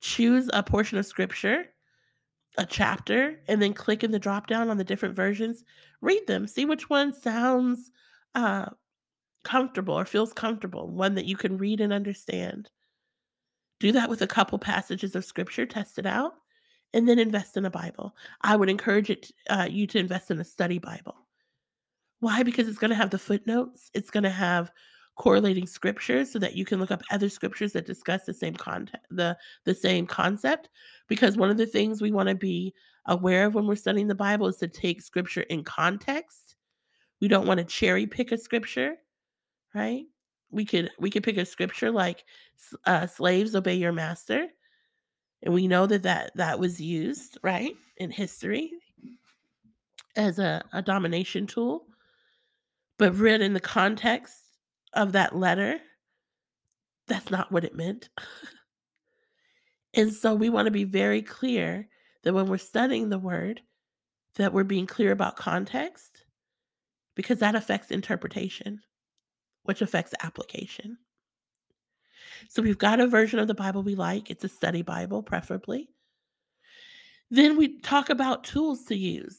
Choose 0.00 0.50
a 0.52 0.62
portion 0.62 0.98
of 0.98 1.06
scripture, 1.06 1.66
a 2.58 2.66
chapter, 2.66 3.40
and 3.48 3.62
then 3.62 3.72
click 3.72 4.04
in 4.04 4.10
the 4.10 4.18
drop 4.18 4.46
down 4.46 4.68
on 4.68 4.76
the 4.76 4.84
different 4.84 5.14
versions. 5.14 5.64
Read 6.00 6.26
them, 6.26 6.46
see 6.46 6.64
which 6.64 6.90
one 6.90 7.12
sounds 7.12 7.90
uh, 8.34 8.66
comfortable 9.44 9.94
or 9.94 10.04
feels 10.04 10.32
comfortable, 10.32 10.88
one 10.88 11.14
that 11.14 11.26
you 11.26 11.36
can 11.36 11.58
read 11.58 11.80
and 11.80 11.92
understand. 11.92 12.70
Do 13.80 13.92
that 13.92 14.08
with 14.08 14.22
a 14.22 14.26
couple 14.26 14.58
passages 14.58 15.14
of 15.14 15.24
scripture, 15.24 15.66
test 15.66 15.98
it 15.98 16.06
out 16.06 16.34
and 16.94 17.08
then 17.08 17.18
invest 17.18 17.56
in 17.56 17.64
a 17.64 17.70
Bible. 17.70 18.16
I 18.42 18.56
would 18.56 18.70
encourage 18.70 19.10
it 19.10 19.30
uh, 19.50 19.66
you 19.68 19.86
to 19.88 19.98
invest 19.98 20.30
in 20.30 20.40
a 20.40 20.44
study 20.44 20.78
Bible. 20.78 21.16
Why? 22.20 22.42
Because 22.42 22.68
it's 22.68 22.78
going 22.78 22.90
to 22.90 22.96
have 22.96 23.10
the 23.10 23.18
footnotes. 23.18 23.90
It's 23.92 24.10
going 24.10 24.22
to 24.22 24.30
have 24.30 24.70
correlating 25.16 25.66
scriptures 25.66 26.32
so 26.32 26.38
that 26.38 26.54
you 26.54 26.64
can 26.64 26.80
look 26.80 26.90
up 26.90 27.02
other 27.10 27.28
scriptures 27.28 27.72
that 27.72 27.86
discuss 27.86 28.24
the 28.24 28.32
same 28.32 28.54
content, 28.54 29.02
the 29.10 29.36
the 29.64 29.74
same 29.74 30.06
concept. 30.06 30.70
Because 31.08 31.36
one 31.36 31.50
of 31.50 31.56
the 31.56 31.66
things 31.66 32.00
we 32.00 32.12
want 32.12 32.28
to 32.28 32.34
be 32.34 32.72
aware 33.06 33.44
of 33.44 33.54
when 33.54 33.66
we're 33.66 33.74
studying 33.74 34.06
the 34.06 34.14
Bible 34.14 34.46
is 34.46 34.56
to 34.58 34.68
take 34.68 35.02
scripture 35.02 35.42
in 35.42 35.64
context. 35.64 36.56
We 37.20 37.28
don't 37.28 37.46
want 37.46 37.58
to 37.58 37.64
cherry 37.64 38.06
pick 38.06 38.32
a 38.32 38.38
scripture, 38.38 38.94
right? 39.74 40.04
We 40.50 40.64
could 40.64 40.90
we 40.98 41.10
could 41.10 41.24
pick 41.24 41.36
a 41.36 41.44
scripture 41.44 41.90
like 41.90 42.24
uh, 42.86 43.06
slaves 43.06 43.54
obey 43.54 43.74
your 43.74 43.92
master 43.92 44.48
and 45.44 45.52
we 45.52 45.68
know 45.68 45.86
that 45.86 46.02
that, 46.04 46.32
that 46.36 46.58
was 46.58 46.80
used, 46.80 47.38
right, 47.42 47.76
in 47.98 48.10
history 48.10 48.72
as 50.16 50.38
a, 50.38 50.64
a 50.72 50.80
domination 50.80 51.46
tool. 51.46 51.86
But 52.98 53.16
read 53.16 53.42
in 53.42 53.52
the 53.52 53.60
context 53.60 54.42
of 54.94 55.12
that 55.12 55.36
letter, 55.36 55.78
that's 57.06 57.30
not 57.30 57.52
what 57.52 57.64
it 57.64 57.74
meant. 57.74 58.08
and 59.94 60.12
so 60.12 60.34
we 60.34 60.48
want 60.48 60.66
to 60.66 60.72
be 60.72 60.84
very 60.84 61.20
clear 61.20 61.88
that 62.22 62.32
when 62.32 62.46
we're 62.46 62.56
studying 62.56 63.10
the 63.10 63.18
word, 63.18 63.60
that 64.36 64.54
we're 64.54 64.64
being 64.64 64.86
clear 64.86 65.12
about 65.12 65.36
context 65.36 66.24
because 67.14 67.40
that 67.40 67.54
affects 67.54 67.90
interpretation, 67.90 68.80
which 69.64 69.82
affects 69.82 70.14
application. 70.22 70.98
So 72.48 72.62
we've 72.62 72.78
got 72.78 73.00
a 73.00 73.06
version 73.06 73.38
of 73.38 73.48
the 73.48 73.54
Bible 73.54 73.82
we 73.82 73.94
like. 73.94 74.30
It's 74.30 74.44
a 74.44 74.48
study 74.48 74.82
Bible, 74.82 75.22
preferably. 75.22 75.88
Then 77.30 77.56
we 77.56 77.80
talk 77.80 78.10
about 78.10 78.44
tools 78.44 78.84
to 78.84 78.96
use 78.96 79.38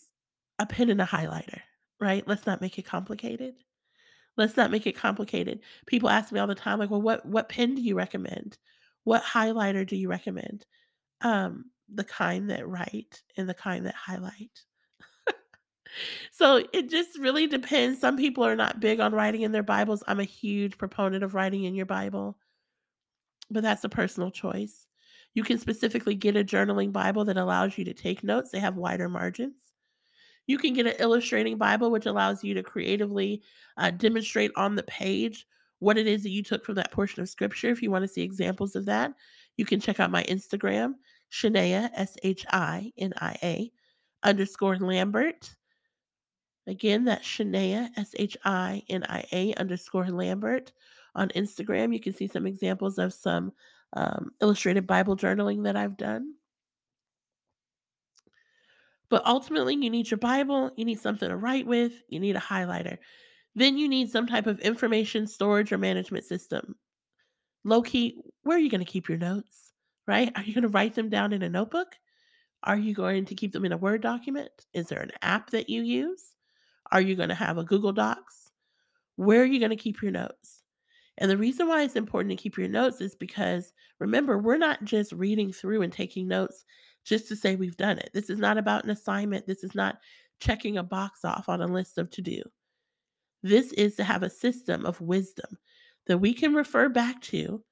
a 0.59 0.65
pen 0.65 0.89
and 0.89 1.01
a 1.01 1.05
highlighter, 1.05 1.61
right? 1.99 2.27
Let's 2.27 2.45
not 2.45 2.61
make 2.61 2.77
it 2.77 2.85
complicated. 2.85 3.55
Let's 4.37 4.57
not 4.57 4.71
make 4.71 4.85
it 4.85 4.97
complicated. 4.97 5.61
People 5.85 6.09
ask 6.09 6.31
me 6.31 6.39
all 6.39 6.47
the 6.47 6.55
time, 6.55 6.79
like, 6.79 6.89
well, 6.89 7.01
what 7.01 7.25
what 7.25 7.49
pen 7.49 7.75
do 7.75 7.81
you 7.81 7.95
recommend? 7.95 8.57
What 9.03 9.23
highlighter 9.23 9.87
do 9.87 9.95
you 9.95 10.09
recommend? 10.09 10.65
Um, 11.21 11.71
the 11.93 12.03
kind 12.03 12.49
that 12.49 12.67
write 12.67 13.21
and 13.37 13.47
the 13.47 13.53
kind 13.53 13.85
that 13.85 13.95
highlight. 13.95 14.63
So 16.37 16.61
it 16.73 16.89
just 16.89 17.17
really 17.17 17.47
depends. 17.47 18.01
Some 18.01 18.17
people 18.17 18.43
are 18.43 18.57
not 18.57 18.81
big 18.81 18.99
on 18.99 19.13
writing 19.13 19.43
in 19.43 19.53
their 19.53 19.63
Bibles. 19.63 20.03
I'm 20.05 20.19
a 20.19 20.25
huge 20.25 20.77
proponent 20.77 21.23
of 21.23 21.33
writing 21.33 21.63
in 21.63 21.75
your 21.75 21.85
Bible, 21.85 22.37
but 23.49 23.63
that's 23.63 23.85
a 23.85 23.89
personal 23.89 24.31
choice. 24.31 24.85
You 25.33 25.43
can 25.43 25.57
specifically 25.57 26.13
get 26.13 26.35
a 26.35 26.43
journaling 26.43 26.91
Bible 26.91 27.23
that 27.23 27.37
allows 27.37 27.77
you 27.77 27.85
to 27.85 27.93
take 27.93 28.21
notes. 28.21 28.51
They 28.51 28.59
have 28.59 28.75
wider 28.75 29.07
margins. 29.07 29.61
You 30.45 30.57
can 30.57 30.73
get 30.73 30.87
an 30.87 30.95
illustrating 30.99 31.57
Bible, 31.57 31.89
which 31.89 32.05
allows 32.05 32.43
you 32.43 32.53
to 32.55 32.63
creatively 32.63 33.41
uh, 33.77 33.91
demonstrate 33.91 34.51
on 34.57 34.75
the 34.75 34.83
page 34.83 35.47
what 35.79 35.97
it 35.97 36.05
is 36.05 36.23
that 36.23 36.31
you 36.31 36.43
took 36.43 36.65
from 36.65 36.75
that 36.75 36.91
portion 36.91 37.21
of 37.21 37.29
scripture. 37.29 37.69
If 37.69 37.81
you 37.81 37.91
want 37.91 38.03
to 38.03 38.09
see 38.09 38.23
examples 38.23 38.75
of 38.75 38.83
that, 38.87 39.13
you 39.55 39.63
can 39.63 39.79
check 39.79 40.01
out 40.01 40.11
my 40.11 40.23
Instagram, 40.23 40.95
Shinia, 41.31 41.91
S 41.93 42.17
H 42.23 42.45
I 42.51 42.91
N 42.97 43.13
I 43.21 43.37
A, 43.41 43.71
underscore 44.21 44.75
Lambert. 44.75 45.55
Again, 46.67 47.05
that's 47.05 47.25
Shinia, 47.25 47.89
S 47.97 48.15
H 48.17 48.35
I 48.43 48.83
N 48.89 49.03
I 49.07 49.23
A, 49.31 49.53
underscore 49.55 50.07
Lambert 50.07 50.71
on 51.13 51.29
Instagram. 51.29 51.93
You 51.93 51.99
can 51.99 52.13
see 52.13 52.27
some 52.27 52.47
examples 52.47 52.97
of 52.97 53.13
some 53.13 53.51
um, 53.93 54.31
illustrated 54.41 54.87
Bible 54.87 55.15
journaling 55.15 55.63
that 55.63 55.75
I've 55.75 55.97
done. 55.97 56.33
But 59.09 59.25
ultimately, 59.25 59.75
you 59.75 59.89
need 59.89 60.09
your 60.09 60.17
Bible, 60.17 60.71
you 60.75 60.85
need 60.85 60.99
something 60.99 61.29
to 61.29 61.37
write 61.37 61.67
with, 61.67 61.93
you 62.09 62.19
need 62.19 62.35
a 62.35 62.39
highlighter. 62.39 62.97
Then 63.53 63.77
you 63.77 63.87
need 63.87 64.09
some 64.09 64.27
type 64.27 64.47
of 64.47 64.59
information 64.59 65.27
storage 65.27 65.71
or 65.71 65.77
management 65.77 66.25
system. 66.25 66.75
Low 67.63 67.81
key, 67.81 68.19
where 68.43 68.57
are 68.57 68.59
you 68.59 68.69
going 68.69 68.83
to 68.83 68.91
keep 68.91 69.07
your 69.07 69.17
notes? 69.17 69.71
Right? 70.07 70.31
Are 70.35 70.43
you 70.43 70.53
going 70.53 70.63
to 70.63 70.69
write 70.69 70.95
them 70.95 71.09
down 71.09 71.33
in 71.33 71.43
a 71.43 71.49
notebook? 71.49 71.95
Are 72.63 72.77
you 72.77 72.93
going 72.93 73.25
to 73.25 73.35
keep 73.35 73.53
them 73.53 73.65
in 73.65 73.71
a 73.71 73.77
Word 73.77 74.01
document? 74.01 74.49
Is 74.73 74.87
there 74.87 75.01
an 75.01 75.11
app 75.21 75.51
that 75.51 75.69
you 75.69 75.83
use? 75.83 76.34
Are 76.91 77.01
you 77.01 77.15
going 77.15 77.29
to 77.29 77.35
have 77.35 77.57
a 77.57 77.63
Google 77.63 77.93
Docs? 77.93 78.51
Where 79.15 79.41
are 79.41 79.45
you 79.45 79.59
going 79.59 79.71
to 79.71 79.75
keep 79.75 80.01
your 80.01 80.11
notes? 80.11 80.61
And 81.17 81.31
the 81.31 81.37
reason 81.37 81.67
why 81.67 81.83
it's 81.83 81.95
important 81.95 82.31
to 82.31 82.41
keep 82.41 82.57
your 82.57 82.67
notes 82.67 82.99
is 82.99 83.15
because 83.15 83.73
remember, 83.99 84.37
we're 84.37 84.57
not 84.57 84.83
just 84.83 85.13
reading 85.13 85.51
through 85.51 85.81
and 85.81 85.93
taking 85.93 86.27
notes 86.27 86.65
just 87.05 87.27
to 87.29 87.35
say 87.35 87.55
we've 87.55 87.77
done 87.77 87.97
it. 87.97 88.09
This 88.13 88.29
is 88.29 88.39
not 88.39 88.57
about 88.57 88.83
an 88.83 88.89
assignment. 88.89 89.47
This 89.47 89.63
is 89.63 89.75
not 89.75 89.97
checking 90.39 90.77
a 90.77 90.83
box 90.83 91.23
off 91.23 91.47
on 91.47 91.61
a 91.61 91.67
list 91.67 91.97
of 91.97 92.09
to 92.11 92.21
do. 92.21 92.41
This 93.43 93.71
is 93.73 93.95
to 93.95 94.03
have 94.03 94.23
a 94.23 94.29
system 94.29 94.85
of 94.85 94.99
wisdom 94.99 95.57
that 96.07 96.17
we 96.17 96.33
can 96.33 96.53
refer 96.53 96.89
back 96.89 97.21
to 97.21 97.63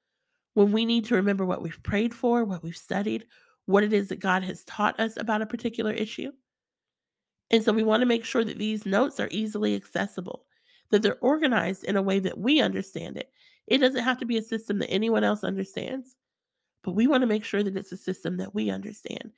when 0.54 0.72
we 0.72 0.84
need 0.84 1.04
to 1.06 1.16
remember 1.16 1.44
what 1.44 1.62
we've 1.62 1.82
prayed 1.82 2.14
for, 2.14 2.44
what 2.44 2.62
we've 2.62 2.76
studied, 2.76 3.26
what 3.66 3.84
it 3.84 3.92
is 3.92 4.08
that 4.08 4.20
God 4.20 4.42
has 4.44 4.64
taught 4.64 4.98
us 5.00 5.16
about 5.16 5.42
a 5.42 5.46
particular 5.46 5.92
issue. 5.92 6.30
And 7.50 7.62
so 7.62 7.72
we 7.72 7.82
want 7.82 8.00
to 8.00 8.06
make 8.06 8.24
sure 8.24 8.44
that 8.44 8.58
these 8.58 8.86
notes 8.86 9.20
are 9.20 9.28
easily 9.30 9.74
accessible, 9.74 10.44
that 10.90 11.02
they're 11.02 11.18
organized 11.20 11.84
in 11.84 11.96
a 11.96 12.02
way 12.02 12.18
that 12.20 12.38
we 12.38 12.60
understand 12.60 13.16
it. 13.16 13.30
It 13.66 13.78
doesn't 13.78 14.02
have 14.02 14.18
to 14.18 14.26
be 14.26 14.36
a 14.36 14.42
system 14.42 14.78
that 14.78 14.90
anyone 14.90 15.24
else 15.24 15.44
understands, 15.44 16.16
but 16.82 16.92
we 16.92 17.06
want 17.06 17.22
to 17.22 17.26
make 17.26 17.44
sure 17.44 17.62
that 17.62 17.76
it's 17.76 17.92
a 17.92 17.96
system 17.96 18.36
that 18.38 18.54
we 18.54 18.70
understand 18.70 19.32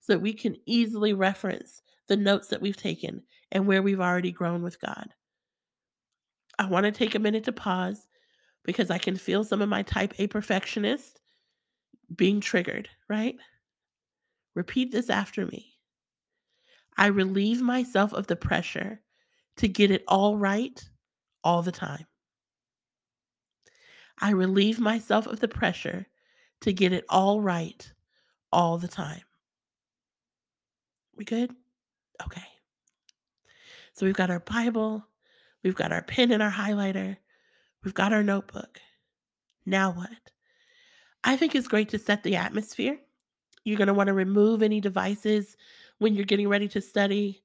so 0.00 0.12
that 0.12 0.20
we 0.20 0.32
can 0.32 0.56
easily 0.66 1.12
reference 1.12 1.82
the 2.08 2.16
notes 2.16 2.48
that 2.48 2.60
we've 2.60 2.76
taken 2.76 3.22
and 3.52 3.66
where 3.66 3.82
we've 3.82 4.00
already 4.00 4.32
grown 4.32 4.62
with 4.62 4.80
God. 4.80 5.08
I 6.58 6.66
want 6.66 6.84
to 6.84 6.92
take 6.92 7.14
a 7.14 7.20
minute 7.20 7.44
to 7.44 7.52
pause 7.52 8.06
because 8.64 8.90
I 8.90 8.98
can 8.98 9.16
feel 9.16 9.44
some 9.44 9.62
of 9.62 9.68
my 9.68 9.82
type 9.82 10.14
A 10.18 10.26
perfectionist 10.26 11.20
being 12.14 12.40
triggered, 12.40 12.88
right? 13.08 13.36
Repeat 14.54 14.92
this 14.92 15.08
after 15.08 15.46
me. 15.46 15.71
I 16.96 17.06
relieve 17.06 17.62
myself 17.62 18.12
of 18.12 18.26
the 18.26 18.36
pressure 18.36 19.00
to 19.56 19.68
get 19.68 19.90
it 19.90 20.04
all 20.08 20.36
right 20.36 20.82
all 21.44 21.62
the 21.62 21.72
time. 21.72 22.06
I 24.20 24.30
relieve 24.30 24.78
myself 24.78 25.26
of 25.26 25.40
the 25.40 25.48
pressure 25.48 26.06
to 26.60 26.72
get 26.72 26.92
it 26.92 27.04
all 27.08 27.40
right 27.40 27.92
all 28.52 28.78
the 28.78 28.88
time. 28.88 29.22
We 31.16 31.24
good? 31.24 31.50
Okay. 32.24 32.42
So 33.94 34.06
we've 34.06 34.14
got 34.14 34.30
our 34.30 34.40
Bible, 34.40 35.06
we've 35.62 35.74
got 35.74 35.92
our 35.92 36.02
pen 36.02 36.30
and 36.30 36.42
our 36.42 36.50
highlighter, 36.50 37.16
we've 37.84 37.94
got 37.94 38.12
our 38.12 38.22
notebook. 38.22 38.80
Now 39.66 39.92
what? 39.92 40.10
I 41.24 41.36
think 41.36 41.54
it's 41.54 41.68
great 41.68 41.88
to 41.90 41.98
set 41.98 42.22
the 42.22 42.36
atmosphere. 42.36 42.98
You're 43.64 43.78
going 43.78 43.88
to 43.88 43.94
want 43.94 44.08
to 44.08 44.14
remove 44.14 44.62
any 44.62 44.80
devices 44.80 45.56
when 46.02 46.14
you're 46.14 46.24
getting 46.24 46.48
ready 46.48 46.68
to 46.68 46.80
study 46.80 47.42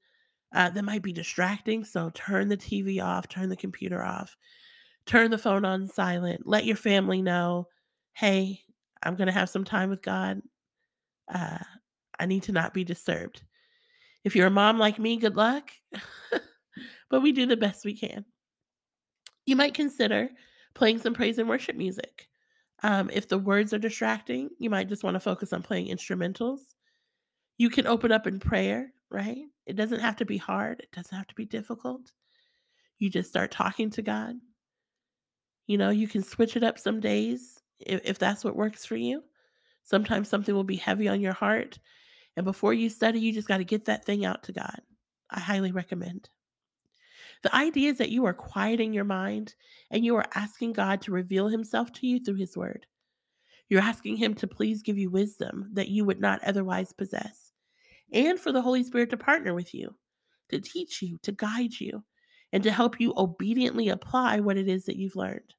uh, 0.53 0.69
that 0.71 0.83
might 0.83 1.03
be 1.03 1.13
distracting. 1.13 1.83
So 1.83 2.09
turn 2.13 2.49
the 2.49 2.57
TV 2.57 3.03
off, 3.03 3.27
turn 3.27 3.49
the 3.49 3.55
computer 3.55 4.03
off, 4.03 4.35
turn 5.05 5.29
the 5.29 5.37
phone 5.37 5.63
on 5.63 5.87
silent. 5.87 6.45
Let 6.45 6.65
your 6.65 6.75
family 6.75 7.21
know, 7.21 7.67
hey, 8.13 8.61
I'm 9.03 9.15
going 9.15 9.27
to 9.27 9.33
have 9.33 9.49
some 9.49 9.63
time 9.63 9.89
with 9.89 10.01
God. 10.01 10.41
Uh, 11.33 11.59
I 12.19 12.25
need 12.25 12.43
to 12.43 12.51
not 12.51 12.73
be 12.73 12.83
disturbed. 12.83 13.43
If 14.23 14.35
you're 14.35 14.47
a 14.47 14.51
mom 14.51 14.79
like 14.79 14.97
me, 14.97 15.17
good 15.17 15.35
luck. 15.35 15.69
but 17.09 17.21
we 17.21 17.31
do 17.31 17.45
the 17.45 17.57
best 17.57 17.85
we 17.85 17.95
can. 17.95 18.25
You 19.45 19.55
might 19.55 19.73
consider 19.73 20.29
playing 20.73 20.99
some 20.99 21.13
praise 21.13 21.37
and 21.37 21.47
worship 21.47 21.75
music. 21.75 22.27
Um, 22.83 23.09
if 23.13 23.27
the 23.27 23.37
words 23.37 23.73
are 23.73 23.79
distracting, 23.79 24.49
you 24.59 24.69
might 24.69 24.89
just 24.89 25.03
want 25.03 25.15
to 25.15 25.19
focus 25.19 25.53
on 25.53 25.63
playing 25.63 25.87
instrumentals. 25.87 26.59
You 27.57 27.69
can 27.69 27.87
open 27.87 28.11
up 28.11 28.27
in 28.27 28.39
prayer, 28.39 28.93
right? 29.09 29.45
It 29.65 29.75
doesn't 29.75 29.99
have 29.99 30.15
to 30.17 30.25
be 30.25 30.37
hard, 30.37 30.81
it 30.81 30.91
doesn't 30.91 31.17
have 31.17 31.27
to 31.27 31.35
be 31.35 31.45
difficult. 31.45 32.11
You 32.99 33.09
just 33.09 33.29
start 33.29 33.51
talking 33.51 33.89
to 33.91 34.01
God. 34.01 34.35
You 35.67 35.77
know, 35.77 35.89
you 35.89 36.07
can 36.07 36.23
switch 36.23 36.55
it 36.55 36.63
up 36.63 36.79
some 36.79 36.99
days 36.99 37.59
if, 37.79 38.01
if 38.03 38.19
that's 38.19 38.43
what 38.43 38.55
works 38.55 38.85
for 38.85 38.95
you. 38.95 39.23
Sometimes 39.83 40.29
something 40.29 40.55
will 40.55 40.63
be 40.63 40.75
heavy 40.75 41.07
on 41.07 41.21
your 41.21 41.33
heart. 41.33 41.79
And 42.35 42.45
before 42.45 42.73
you 42.73 42.89
study, 42.89 43.19
you 43.19 43.33
just 43.33 43.47
got 43.47 43.57
to 43.57 43.63
get 43.63 43.85
that 43.85 44.05
thing 44.05 44.25
out 44.25 44.43
to 44.43 44.51
God. 44.51 44.81
I 45.29 45.39
highly 45.39 45.71
recommend. 45.71 46.29
The 47.43 47.55
idea 47.55 47.91
is 47.91 47.97
that 47.99 48.09
you 48.09 48.25
are 48.25 48.33
quieting 48.33 48.93
your 48.93 49.03
mind 49.03 49.55
and 49.91 50.03
you 50.03 50.15
are 50.15 50.25
asking 50.33 50.73
God 50.73 51.01
to 51.01 51.11
reveal 51.11 51.47
himself 51.47 51.91
to 51.93 52.07
you 52.07 52.19
through 52.19 52.35
his 52.35 52.57
word. 52.57 52.85
You're 53.69 53.81
asking 53.81 54.17
him 54.17 54.33
to 54.35 54.47
please 54.47 54.81
give 54.81 54.97
you 54.97 55.09
wisdom 55.09 55.69
that 55.73 55.89
you 55.89 56.05
would 56.05 56.19
not 56.19 56.43
otherwise 56.43 56.93
possess, 56.93 57.46
and 58.11 58.39
for 58.39 58.51
the 58.51 58.61
Holy 58.61 58.83
Spirit 58.83 59.09
to 59.11 59.17
partner 59.17 59.53
with 59.53 59.73
you, 59.73 59.95
to 60.49 60.59
teach 60.59 61.01
you, 61.01 61.17
to 61.23 61.31
guide 61.31 61.79
you, 61.79 62.03
and 62.53 62.63
to 62.63 62.71
help 62.71 62.99
you 62.99 63.13
obediently 63.17 63.89
apply 63.89 64.39
what 64.39 64.57
it 64.57 64.67
is 64.67 64.85
that 64.85 64.95
you've 64.95 65.15
learned. 65.15 65.53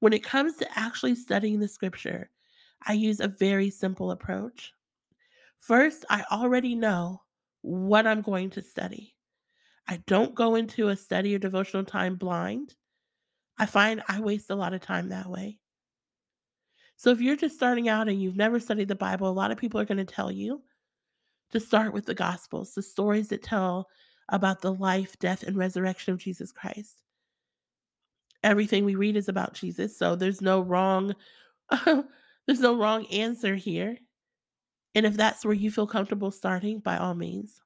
When 0.00 0.12
it 0.12 0.24
comes 0.24 0.56
to 0.56 0.78
actually 0.78 1.14
studying 1.14 1.60
the 1.60 1.68
scripture, 1.68 2.30
I 2.84 2.94
use 2.94 3.20
a 3.20 3.28
very 3.28 3.70
simple 3.70 4.10
approach. 4.10 4.72
First, 5.58 6.04
I 6.10 6.24
already 6.32 6.74
know 6.74 7.22
what 7.60 8.06
I'm 8.06 8.22
going 8.22 8.50
to 8.50 8.62
study. 8.62 9.14
I 9.86 9.98
don't 10.06 10.34
go 10.34 10.56
into 10.56 10.88
a 10.88 10.96
study 10.96 11.34
or 11.34 11.38
devotional 11.38 11.84
time 11.84 12.16
blind. 12.16 12.74
I 13.58 13.66
find 13.66 14.02
I 14.08 14.20
waste 14.20 14.50
a 14.50 14.56
lot 14.56 14.74
of 14.74 14.80
time 14.80 15.10
that 15.10 15.28
way. 15.28 15.58
So 16.96 17.10
if 17.10 17.20
you're 17.20 17.36
just 17.36 17.54
starting 17.54 17.88
out 17.88 18.08
and 18.08 18.20
you've 18.20 18.36
never 18.36 18.58
studied 18.58 18.88
the 18.88 18.94
Bible, 18.94 19.28
a 19.28 19.30
lot 19.30 19.50
of 19.50 19.58
people 19.58 19.80
are 19.80 19.84
going 19.84 19.98
to 19.98 20.04
tell 20.04 20.30
you 20.30 20.62
to 21.52 21.60
start 21.60 21.92
with 21.92 22.06
the 22.06 22.14
Gospels, 22.14 22.74
the 22.74 22.82
stories 22.82 23.28
that 23.28 23.42
tell 23.42 23.88
about 24.28 24.60
the 24.60 24.72
life, 24.72 25.18
death, 25.18 25.42
and 25.42 25.56
resurrection 25.56 26.12
of 26.12 26.20
Jesus 26.20 26.52
Christ. 26.52 27.02
Everything 28.42 28.84
we 28.84 28.96
read 28.96 29.16
is 29.16 29.28
about 29.28 29.54
Jesus, 29.54 29.96
so 29.96 30.16
there's 30.16 30.40
no 30.40 30.60
wrong 30.60 31.14
there's 32.46 32.60
no 32.60 32.76
wrong 32.76 33.06
answer 33.06 33.54
here. 33.54 33.96
And 34.94 35.06
if 35.06 35.16
that's 35.16 35.44
where 35.44 35.54
you 35.54 35.70
feel 35.70 35.86
comfortable 35.86 36.30
starting, 36.30 36.80
by 36.80 36.98
all 36.98 37.14
means. 37.14 37.60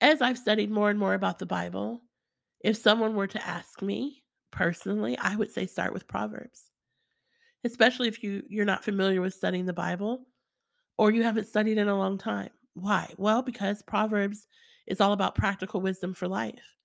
As 0.00 0.20
I've 0.22 0.38
studied 0.38 0.70
more 0.70 0.90
and 0.90 0.98
more 0.98 1.14
about 1.14 1.38
the 1.38 1.46
Bible, 1.46 2.02
if 2.60 2.76
someone 2.76 3.14
were 3.14 3.26
to 3.26 3.46
ask 3.46 3.82
me 3.82 4.22
personally, 4.50 5.18
I 5.18 5.34
would 5.34 5.50
say 5.50 5.66
start 5.66 5.92
with 5.92 6.06
Proverbs. 6.06 6.70
Especially 7.64 8.08
if 8.08 8.22
you 8.22 8.42
you're 8.48 8.64
not 8.64 8.84
familiar 8.84 9.20
with 9.20 9.34
studying 9.34 9.64
the 9.64 9.72
Bible 9.72 10.26
or 10.96 11.10
you 11.10 11.22
haven't 11.22 11.48
studied 11.48 11.78
in 11.78 11.88
a 11.88 11.98
long 11.98 12.18
time. 12.18 12.50
Why? 12.74 13.12
Well, 13.16 13.42
because 13.42 13.82
Proverbs 13.82 14.46
is 14.86 15.00
all 15.00 15.12
about 15.12 15.34
practical 15.34 15.80
wisdom 15.80 16.14
for 16.14 16.28
life. 16.28 16.76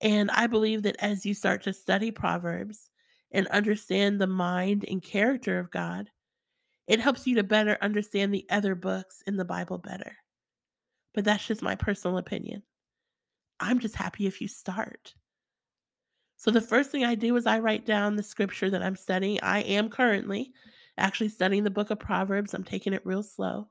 And 0.00 0.30
I 0.30 0.46
believe 0.46 0.82
that 0.82 0.96
as 1.00 1.26
you 1.26 1.34
start 1.34 1.62
to 1.64 1.72
study 1.72 2.10
Proverbs 2.10 2.90
and 3.32 3.46
understand 3.48 4.20
the 4.20 4.26
mind 4.26 4.84
and 4.88 5.02
character 5.02 5.58
of 5.58 5.70
God, 5.70 6.08
it 6.86 7.00
helps 7.00 7.26
you 7.26 7.36
to 7.36 7.42
better 7.42 7.76
understand 7.82 8.32
the 8.32 8.46
other 8.50 8.74
books 8.74 9.22
in 9.26 9.36
the 9.36 9.44
Bible 9.44 9.78
better. 9.78 10.16
But 11.14 11.24
that's 11.24 11.46
just 11.46 11.62
my 11.62 11.74
personal 11.74 12.18
opinion. 12.18 12.62
I'm 13.60 13.80
just 13.80 13.96
happy 13.96 14.26
if 14.26 14.40
you 14.40 14.48
start. 14.48 15.14
So 16.36 16.52
the 16.52 16.60
first 16.60 16.90
thing 16.90 17.04
I 17.04 17.16
do 17.16 17.34
is 17.36 17.46
I 17.46 17.58
write 17.58 17.84
down 17.84 18.14
the 18.14 18.22
scripture 18.22 18.70
that 18.70 18.82
I'm 18.82 18.94
studying. 18.94 19.40
I 19.42 19.60
am 19.62 19.90
currently 19.90 20.52
actually 20.98 21.28
studying 21.28 21.64
the 21.64 21.70
book 21.70 21.90
of 21.90 21.98
Proverbs. 21.98 22.54
I'm 22.54 22.64
taking 22.64 22.92
it 22.92 23.06
real 23.06 23.22
slow. 23.22 23.68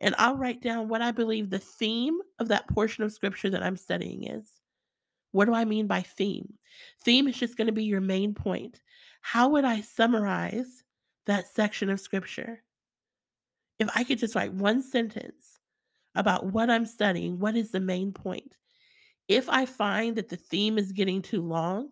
And 0.00 0.14
I'll 0.18 0.36
write 0.36 0.62
down 0.62 0.88
what 0.88 1.02
I 1.02 1.10
believe 1.10 1.50
the 1.50 1.58
theme 1.58 2.18
of 2.38 2.48
that 2.48 2.68
portion 2.68 3.04
of 3.04 3.12
scripture 3.12 3.50
that 3.50 3.62
I'm 3.62 3.76
studying 3.76 4.24
is. 4.24 4.50
What 5.32 5.44
do 5.44 5.54
I 5.54 5.64
mean 5.64 5.86
by 5.86 6.00
theme? 6.02 6.54
Theme 7.04 7.28
is 7.28 7.36
just 7.36 7.56
going 7.56 7.66
to 7.66 7.72
be 7.72 7.84
your 7.84 8.00
main 8.00 8.34
point. 8.34 8.80
How 9.20 9.50
would 9.50 9.64
I 9.64 9.80
summarize 9.82 10.82
that 11.26 11.46
section 11.54 11.90
of 11.90 12.00
scripture? 12.00 12.62
If 13.78 13.88
I 13.94 14.04
could 14.04 14.18
just 14.18 14.34
write 14.34 14.52
one 14.52 14.82
sentence 14.82 15.58
about 16.14 16.46
what 16.46 16.70
I'm 16.70 16.86
studying, 16.86 17.38
what 17.38 17.56
is 17.56 17.70
the 17.70 17.80
main 17.80 18.12
point? 18.12 18.56
If 19.28 19.48
I 19.48 19.66
find 19.66 20.16
that 20.16 20.28
the 20.28 20.36
theme 20.36 20.78
is 20.78 20.92
getting 20.92 21.22
too 21.22 21.42
long, 21.42 21.90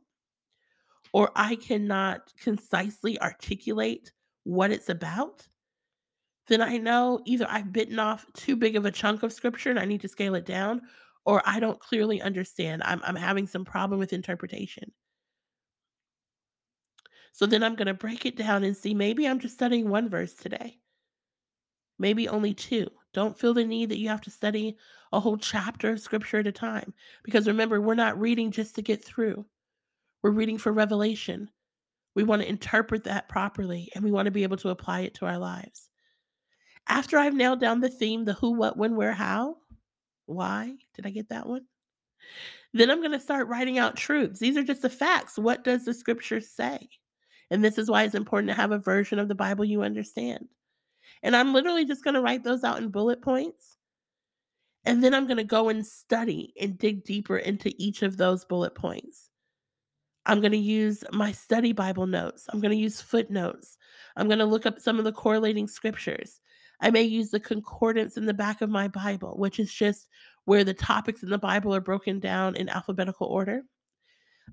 or 1.13 1.31
I 1.37 1.57
cannot 1.57 2.33
concisely 2.41 3.21
articulate 3.21 4.13
what 4.49 4.71
it's 4.71 4.89
about, 4.89 5.47
then 6.47 6.63
I 6.63 6.79
know 6.79 7.21
either 7.27 7.47
I've 7.51 7.71
bitten 7.71 7.99
off 7.99 8.25
too 8.33 8.57
big 8.57 8.77
of 8.77 8.87
a 8.87 8.91
chunk 8.91 9.23
of 9.23 9.31
scripture 9.31 9.69
and 9.69 9.79
I 9.79 9.85
need 9.85 10.01
to 10.01 10.09
scale 10.09 10.35
it 10.35 10.47
down, 10.47 10.81
or 11.27 11.43
I 11.45 11.61
don't 11.61 11.79
clearly 11.79 12.23
understand. 12.23 12.83
I'm, 12.83 13.03
I'm 13.05 13.15
having 13.15 13.47
some 13.47 13.67
problem 13.67 14.01
with 14.01 14.15
interpretation. 14.15 14.91
So 17.33 17.45
then 17.45 17.63
I'm 17.63 17.75
going 17.75 17.89
to 17.89 17.95
break 17.95 18.25
it 18.25 18.37
down 18.37 18.65
and 18.65 18.75
see 18.75 18.95
maybe 18.95 19.29
I'm 19.29 19.39
just 19.39 19.53
studying 19.53 19.91
one 19.91 20.09
verse 20.09 20.33
today, 20.33 20.79
maybe 21.99 22.27
only 22.27 22.55
two. 22.55 22.89
Don't 23.13 23.39
feel 23.39 23.53
the 23.53 23.65
need 23.65 23.91
that 23.91 23.99
you 23.99 24.09
have 24.09 24.23
to 24.23 24.31
study 24.31 24.79
a 25.13 25.21
whole 25.21 25.37
chapter 25.37 25.91
of 25.91 26.01
scripture 26.01 26.39
at 26.39 26.47
a 26.47 26.53
time. 26.53 26.95
Because 27.23 27.47
remember, 27.47 27.83
we're 27.83 27.95
not 27.95 28.19
reading 28.19 28.51
just 28.51 28.77
to 28.77 28.83
get 28.83 29.05
through, 29.05 29.45
we're 30.23 30.31
reading 30.31 30.57
for 30.57 30.73
revelation. 30.73 31.51
We 32.19 32.25
want 32.25 32.43
to 32.43 32.49
interpret 32.49 33.05
that 33.05 33.29
properly 33.29 33.93
and 33.95 34.03
we 34.03 34.11
want 34.11 34.27
to 34.27 34.33
be 34.33 34.43
able 34.43 34.57
to 34.57 34.71
apply 34.71 35.03
it 35.03 35.15
to 35.15 35.27
our 35.27 35.39
lives. 35.39 35.89
After 36.89 37.17
I've 37.17 37.33
nailed 37.33 37.61
down 37.61 37.79
the 37.79 37.89
theme, 37.89 38.25
the 38.25 38.33
who, 38.33 38.55
what, 38.55 38.77
when, 38.77 38.97
where, 38.97 39.13
how, 39.13 39.59
why, 40.27 40.75
did 40.97 41.07
I 41.07 41.11
get 41.11 41.29
that 41.29 41.47
one? 41.47 41.67
Then 42.75 42.91
I'm 42.91 42.99
going 42.99 43.13
to 43.13 43.21
start 43.21 43.47
writing 43.47 43.79
out 43.79 43.95
truths. 43.95 44.41
These 44.41 44.57
are 44.57 44.65
just 44.65 44.83
the 44.83 44.91
facts. 44.91 45.39
What 45.39 45.63
does 45.63 45.85
the 45.85 45.95
scripture 45.95 46.41
say? 46.41 46.89
And 47.53 47.63
this 47.65 47.79
is 47.79 47.89
why 47.89 48.03
it's 48.03 48.17
important 48.17 48.49
to 48.49 48.57
have 48.57 48.73
a 48.73 48.79
version 48.79 49.21
of 49.21 49.29
the 49.29 49.37
Bible 49.37 49.65
you 49.65 49.83
understand. 49.83 50.49
And 51.23 51.37
I'm 51.37 51.55
literally 51.55 51.85
just 51.85 52.03
going 52.03 52.15
to 52.15 52.21
write 52.21 52.43
those 52.43 52.65
out 52.65 52.79
in 52.79 52.89
bullet 52.89 53.23
points. 53.23 53.77
And 54.85 55.05
then 55.05 55.15
I'm 55.15 55.29
going 55.29 55.37
to 55.37 55.45
go 55.45 55.69
and 55.69 55.87
study 55.87 56.53
and 56.61 56.77
dig 56.77 57.05
deeper 57.05 57.39
into 57.39 57.73
each 57.79 58.03
of 58.03 58.17
those 58.17 58.45
bullet 58.45 58.75
points. 58.75 59.28
I'm 60.29 60.41
going 60.41 60.53
to 60.53 60.59
use 60.59 61.03
my 61.13 61.33
study 61.33 61.73
Bible 61.73 62.07
notes. 62.07 62.47
I'm 62.51 62.61
going 62.61 62.71
to 62.71 62.77
use 62.77 63.01
footnotes. 63.01 63.77
I'm 64.17 64.29
going 64.29 64.39
to 64.39 64.45
look 64.45 64.67
up 64.67 64.81
some 64.81 64.99
of 64.99 65.05
the 65.05 65.13
correlating 65.13 65.67
scriptures. 65.67 66.41
I 66.81 66.91
may 66.91 67.03
use 67.03 67.31
the 67.31 67.41
concordance 67.41 68.17
in 68.17 68.27
the 68.27 68.35
back 68.35 68.61
of 68.61 68.71
my 68.71 68.87
Bible, 68.89 69.35
which 69.37 69.59
is 69.59 69.73
just 69.73 70.09
where 70.45 70.63
the 70.63 70.75
topics 70.75 71.23
in 71.23 71.31
the 71.31 71.39
Bible 71.39 71.75
are 71.75 71.81
broken 71.81 72.21
down 72.21 72.55
in 72.55 72.69
alphabetical 72.69 73.27
order. 73.27 73.63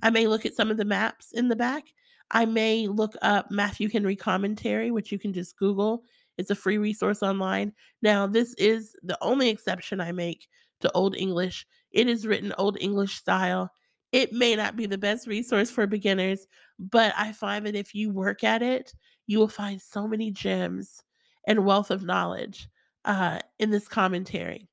I 0.01 0.09
may 0.09 0.25
look 0.25 0.45
at 0.45 0.55
some 0.55 0.71
of 0.71 0.77
the 0.77 0.85
maps 0.85 1.31
in 1.33 1.49
the 1.49 1.55
back. 1.55 1.83
I 2.31 2.45
may 2.45 2.87
look 2.87 3.13
up 3.21 3.51
Matthew 3.51 3.89
Henry 3.89 4.15
commentary, 4.15 4.89
which 4.89 5.11
you 5.11 5.19
can 5.19 5.33
just 5.33 5.57
Google 5.57 6.03
it's 6.37 6.51
a 6.51 6.55
free 6.55 6.77
resource 6.77 7.23
online. 7.23 7.73
Now, 8.01 8.27
this 8.27 8.53
is 8.55 8.95
the 9.03 9.17
only 9.21 9.49
exception 9.49 10.01
I 10.01 10.11
make 10.11 10.47
to 10.81 10.91
Old 10.93 11.15
English. 11.15 11.65
It 11.91 12.07
is 12.07 12.27
written 12.27 12.53
Old 12.57 12.77
English 12.81 13.15
style. 13.15 13.71
It 14.11 14.33
may 14.33 14.55
not 14.55 14.75
be 14.75 14.85
the 14.85 14.97
best 14.97 15.27
resource 15.27 15.69
for 15.69 15.87
beginners, 15.87 16.47
but 16.79 17.13
I 17.17 17.31
find 17.31 17.65
that 17.65 17.75
if 17.75 17.93
you 17.93 18.11
work 18.11 18.43
at 18.43 18.61
it, 18.61 18.93
you 19.27 19.39
will 19.39 19.47
find 19.47 19.81
so 19.81 20.07
many 20.07 20.31
gems 20.31 21.03
and 21.47 21.65
wealth 21.65 21.91
of 21.91 22.03
knowledge 22.03 22.69
uh, 23.05 23.39
in 23.59 23.71
this 23.71 23.87
commentary 23.87 24.67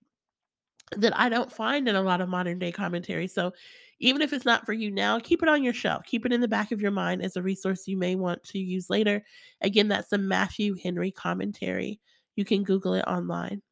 that 0.97 1.19
I 1.19 1.29
don't 1.29 1.51
find 1.51 1.89
in 1.89 1.97
a 1.97 2.03
lot 2.03 2.21
of 2.21 2.29
modern 2.29 2.59
day 2.59 2.73
commentary. 2.73 3.27
So 3.27 3.53
even 4.01 4.21
if 4.21 4.33
it's 4.33 4.45
not 4.45 4.67
for 4.67 4.73
you 4.73 4.91
now, 4.91 5.19
keep 5.19 5.43
it 5.43 5.49
on 5.49 5.63
your 5.63 5.73
shelf. 5.73 6.05
Keep 6.05 6.27
it 6.27 6.33
in 6.33 6.41
the 6.41 6.49
back 6.49 6.73
of 6.73 6.81
your 6.81 6.91
mind 6.91 7.23
as 7.23 7.37
a 7.37 7.43
resource 7.43 7.87
you 7.87 7.97
may 7.97 8.15
want 8.17 8.43
to 8.45 8.59
use 8.59 8.91
later. 8.91 9.23
Again, 9.61 9.89
that's 9.89 10.09
the 10.09 10.19
Matthew 10.19 10.75
Henry 10.83 11.11
commentary. 11.11 12.01
You 12.37 12.45
can 12.45 12.65
Google 12.65 12.95
it 12.95 13.05
online. 13.07 13.63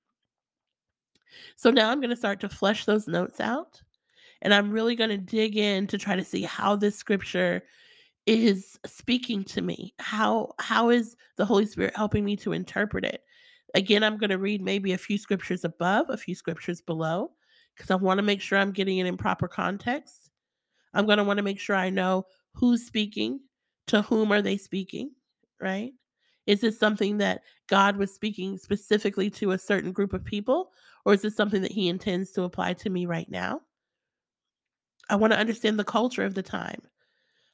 So 1.57 1.70
now 1.70 1.90
I'm 1.90 2.01
going 2.01 2.11
to 2.11 2.16
start 2.16 2.40
to 2.40 2.49
flesh 2.49 2.85
those 2.85 3.09
notes 3.09 3.40
out. 3.40 3.83
And 4.42 4.55
I'm 4.55 4.70
really 4.70 4.96
going 4.96 5.11
to 5.11 5.18
dig 5.18 5.57
in 5.57 5.87
to 5.88 5.98
try 5.98 6.16
to 6.16 6.24
see 6.24 6.42
how 6.42 6.76
this 6.76 6.96
scripture 6.96 7.62
is 8.26 8.79
speaking 8.87 9.44
to 9.44 9.62
me. 9.62 9.94
How 9.98 10.55
how 10.59 10.90
is 10.90 11.16
the 11.37 11.44
Holy 11.44 11.66
Spirit 11.66 11.96
helping 11.96 12.24
me 12.24 12.37
to 12.37 12.53
interpret 12.53 13.05
it? 13.05 13.22
Again, 13.74 14.03
I'm 14.03 14.18
going 14.18 14.31
to 14.31 14.38
read 14.38 14.62
maybe 14.62 14.92
a 14.92 14.98
few 14.98 15.18
scriptures 15.18 15.64
above, 15.64 16.07
a 16.11 16.16
few 16.16 16.35
scriptures 16.35 16.81
below, 16.81 17.33
because 17.74 17.90
I 17.90 17.94
want 17.96 18.18
to 18.18 18.22
make 18.22 18.40
sure 18.40 18.59
I'm 18.59 18.72
getting 18.72 18.98
it 18.98 19.07
in 19.07 19.16
proper 19.16 19.48
context. 19.48 20.31
I'm 20.92 21.07
going 21.07 21.18
to 21.18 21.24
want 21.24 21.37
to 21.38 21.44
make 21.44 21.61
sure 21.61 21.76
I 21.76 21.90
know 21.90 22.26
who's 22.53 22.85
speaking, 22.85 23.40
to 23.88 24.03
whom 24.03 24.33
are 24.33 24.42
they 24.42 24.57
speaking, 24.57 25.12
right? 25.61 25.92
Is 26.46 26.61
this 26.61 26.79
something 26.79 27.18
that 27.18 27.42
God 27.68 27.96
was 27.96 28.12
speaking 28.12 28.59
specifically 28.59 29.31
to 29.31 29.53
a 29.53 29.59
certain 29.59 29.92
group 29.92 30.12
of 30.12 30.24
people, 30.24 30.72
or 31.05 31.14
is 31.14 31.22
this 31.22 31.37
something 31.37 31.62
that 31.62 31.72
He 31.72 31.88
intends 31.88 32.33
to 32.33 32.42
apply 32.42 32.72
to 32.74 32.90
me 32.90 33.07
right 33.07 33.31
now? 33.31 33.61
I 35.11 35.16
want 35.16 35.33
to 35.33 35.38
understand 35.38 35.79
the 35.79 35.85
culture 35.85 36.25
of 36.25 36.35
the 36.35 36.42
time. 36.42 36.81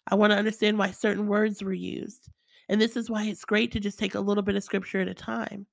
I 0.07 0.15
want 0.15 0.31
to 0.31 0.37
understand 0.37 0.79
why 0.79 0.91
certain 0.91 1.27
words 1.27 1.63
were 1.63 1.73
used. 1.73 2.29
And 2.69 2.81
this 2.81 2.97
is 2.97 3.09
why 3.09 3.25
it's 3.25 3.45
great 3.45 3.73
to 3.73 3.81
just 3.81 3.99
take 3.99 4.15
a 4.15 4.21
little 4.21 4.43
bit 4.43 4.57
of 4.57 4.63
scripture 4.63 5.01
at 5.01 5.09
a 5.09 5.15
time. 5.15 5.67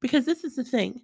Because 0.00 0.24
this 0.24 0.44
is 0.44 0.56
the 0.56 0.64
thing 0.64 1.02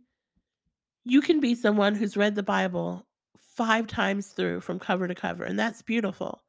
you 1.05 1.21
can 1.21 1.39
be 1.39 1.55
someone 1.55 1.95
who's 1.95 2.17
read 2.17 2.35
the 2.35 2.43
Bible 2.43 3.07
five 3.55 3.87
times 3.87 4.29
through 4.29 4.61
from 4.61 4.79
cover 4.79 5.07
to 5.07 5.15
cover, 5.15 5.45
and 5.45 5.57
that's 5.57 5.81
beautiful. 5.81 6.43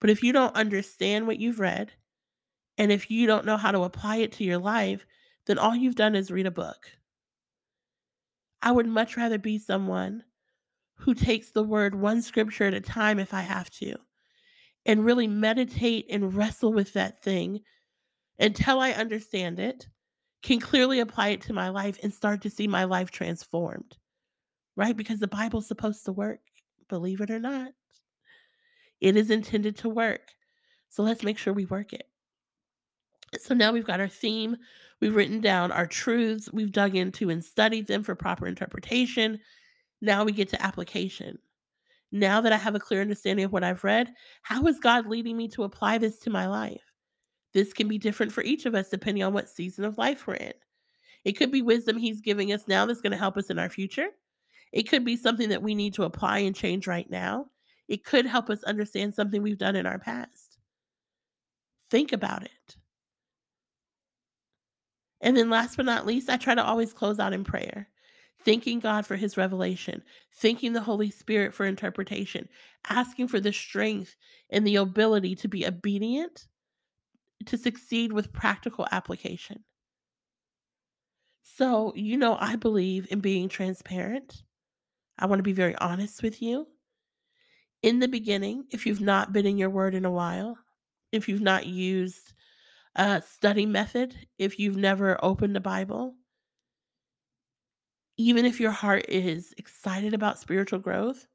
But 0.00 0.08
if 0.08 0.22
you 0.22 0.32
don't 0.32 0.56
understand 0.56 1.26
what 1.26 1.38
you've 1.38 1.60
read, 1.60 1.92
and 2.78 2.90
if 2.90 3.10
you 3.10 3.26
don't 3.26 3.44
know 3.44 3.58
how 3.58 3.70
to 3.70 3.82
apply 3.82 4.16
it 4.16 4.32
to 4.32 4.44
your 4.44 4.56
life, 4.56 5.04
then 5.46 5.58
all 5.58 5.76
you've 5.76 5.94
done 5.94 6.14
is 6.14 6.30
read 6.30 6.46
a 6.46 6.50
book. 6.50 6.90
I 8.62 8.72
would 8.72 8.86
much 8.86 9.18
rather 9.18 9.38
be 9.38 9.58
someone 9.58 10.24
who 11.00 11.14
takes 11.14 11.50
the 11.50 11.62
word 11.62 11.94
one 11.94 12.20
scripture 12.20 12.64
at 12.64 12.74
a 12.74 12.80
time 12.80 13.18
if 13.18 13.32
I 13.32 13.40
have 13.40 13.70
to, 13.70 13.96
and 14.84 15.04
really 15.04 15.26
meditate 15.26 16.06
and 16.10 16.34
wrestle 16.34 16.72
with 16.72 16.92
that 16.92 17.22
thing 17.22 17.60
until 18.38 18.80
I 18.80 18.92
understand 18.92 19.58
it 19.58 19.86
can 20.42 20.60
clearly 20.60 21.00
apply 21.00 21.28
it 21.28 21.40
to 21.42 21.52
my 21.52 21.68
life 21.68 21.98
and 22.02 22.12
start 22.12 22.42
to 22.42 22.50
see 22.50 22.66
my 22.66 22.84
life 22.84 23.10
transformed, 23.10 23.96
right? 24.76 24.96
Because 24.96 25.18
the 25.20 25.28
Bible's 25.28 25.66
supposed 25.66 26.04
to 26.04 26.12
work, 26.12 26.40
believe 26.88 27.20
it 27.20 27.30
or 27.30 27.38
not. 27.38 27.72
It 29.00 29.16
is 29.16 29.30
intended 29.30 29.76
to 29.78 29.88
work. 29.88 30.32
So 30.88 31.02
let's 31.02 31.22
make 31.22 31.38
sure 31.38 31.52
we 31.52 31.66
work 31.66 31.92
it. 31.92 32.06
So 33.38 33.54
now 33.54 33.72
we've 33.72 33.86
got 33.86 34.00
our 34.00 34.08
theme, 34.08 34.56
we've 35.00 35.14
written 35.14 35.40
down 35.40 35.72
our 35.72 35.86
truths, 35.86 36.50
we've 36.52 36.72
dug 36.72 36.96
into 36.96 37.30
and 37.30 37.44
studied 37.44 37.86
them 37.86 38.02
for 38.02 38.14
proper 38.14 38.46
interpretation. 38.46 39.40
Now 40.00 40.24
we 40.24 40.32
get 40.32 40.48
to 40.50 40.62
application. 40.62 41.38
Now 42.12 42.40
that 42.40 42.52
I 42.52 42.56
have 42.56 42.74
a 42.74 42.80
clear 42.80 43.00
understanding 43.00 43.44
of 43.44 43.52
what 43.52 43.64
I've 43.64 43.84
read, 43.84 44.12
how 44.42 44.66
is 44.66 44.80
God 44.80 45.06
leading 45.06 45.36
me 45.36 45.48
to 45.48 45.64
apply 45.64 45.98
this 45.98 46.18
to 46.20 46.30
my 46.30 46.46
life? 46.46 46.82
This 47.52 47.72
can 47.72 47.88
be 47.88 47.98
different 47.98 48.32
for 48.32 48.42
each 48.42 48.66
of 48.66 48.74
us 48.74 48.88
depending 48.88 49.22
on 49.22 49.32
what 49.32 49.48
season 49.48 49.84
of 49.84 49.98
life 49.98 50.26
we're 50.26 50.34
in. 50.34 50.52
It 51.24 51.32
could 51.32 51.52
be 51.52 51.62
wisdom 51.62 51.98
he's 51.98 52.20
giving 52.20 52.52
us 52.52 52.66
now 52.66 52.86
that's 52.86 53.00
going 53.00 53.12
to 53.12 53.18
help 53.18 53.36
us 53.36 53.50
in 53.50 53.58
our 53.58 53.68
future. 53.68 54.08
It 54.72 54.84
could 54.88 55.04
be 55.04 55.16
something 55.16 55.48
that 55.50 55.62
we 55.62 55.74
need 55.74 55.94
to 55.94 56.04
apply 56.04 56.38
and 56.40 56.54
change 56.54 56.86
right 56.86 57.08
now. 57.10 57.46
It 57.88 58.04
could 58.04 58.24
help 58.24 58.50
us 58.50 58.62
understand 58.64 59.14
something 59.14 59.42
we've 59.42 59.58
done 59.58 59.76
in 59.76 59.86
our 59.86 59.98
past. 59.98 60.58
Think 61.90 62.12
about 62.12 62.44
it. 62.44 62.76
And 65.20 65.36
then, 65.36 65.50
last 65.50 65.76
but 65.76 65.86
not 65.86 66.06
least, 66.06 66.30
I 66.30 66.36
try 66.36 66.54
to 66.54 66.64
always 66.64 66.94
close 66.94 67.18
out 67.18 67.34
in 67.34 67.44
prayer, 67.44 67.88
thanking 68.44 68.80
God 68.80 69.06
for 69.06 69.16
his 69.16 69.36
revelation, 69.36 70.02
thanking 70.34 70.72
the 70.72 70.80
Holy 70.80 71.10
Spirit 71.10 71.54
for 71.54 71.66
interpretation, 71.66 72.48
asking 72.88 73.28
for 73.28 73.40
the 73.40 73.52
strength 73.52 74.16
and 74.50 74.66
the 74.66 74.76
ability 74.76 75.34
to 75.36 75.48
be 75.48 75.66
obedient 75.66 76.46
to 77.46 77.56
succeed 77.56 78.12
with 78.12 78.32
practical 78.32 78.86
application. 78.92 79.64
So, 81.42 81.92
you 81.94 82.16
know, 82.16 82.36
I 82.38 82.56
believe 82.56 83.06
in 83.10 83.20
being 83.20 83.48
transparent. 83.48 84.42
I 85.18 85.26
want 85.26 85.38
to 85.40 85.44
be 85.44 85.52
very 85.52 85.76
honest 85.76 86.22
with 86.22 86.40
you. 86.40 86.66
In 87.82 87.98
the 87.98 88.08
beginning, 88.08 88.64
if 88.70 88.86
you've 88.86 89.00
not 89.00 89.32
been 89.32 89.46
in 89.46 89.58
your 89.58 89.70
word 89.70 89.94
in 89.94 90.04
a 90.04 90.10
while, 90.10 90.56
if 91.12 91.28
you've 91.28 91.40
not 91.40 91.66
used 91.66 92.32
a 92.94 93.22
study 93.22 93.66
method, 93.66 94.14
if 94.38 94.58
you've 94.58 94.76
never 94.76 95.22
opened 95.22 95.56
the 95.56 95.60
Bible, 95.60 96.14
even 98.20 98.44
if 98.44 98.60
your 98.60 98.70
heart 98.70 99.06
is 99.08 99.54
excited 99.56 100.12
about 100.12 100.38
spiritual 100.38 100.78
growth, 100.78 101.26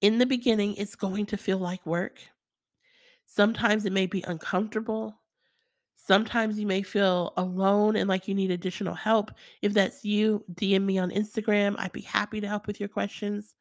in 0.00 0.18
the 0.18 0.24
beginning, 0.24 0.74
it's 0.76 0.94
going 0.94 1.26
to 1.26 1.36
feel 1.36 1.58
like 1.58 1.84
work. 1.84 2.18
Sometimes 3.26 3.84
it 3.84 3.92
may 3.92 4.06
be 4.06 4.24
uncomfortable. 4.26 5.20
Sometimes 5.94 6.58
you 6.58 6.66
may 6.66 6.82
feel 6.82 7.34
alone 7.36 7.96
and 7.96 8.08
like 8.08 8.26
you 8.26 8.34
need 8.34 8.50
additional 8.50 8.94
help. 8.94 9.30
If 9.60 9.74
that's 9.74 10.04
you, 10.04 10.42
DM 10.54 10.84
me 10.84 10.98
on 10.98 11.10
Instagram. 11.10 11.76
I'd 11.78 11.92
be 11.92 12.00
happy 12.00 12.40
to 12.40 12.48
help 12.48 12.66
with 12.66 12.80
your 12.80 12.88
questions. 12.88 13.54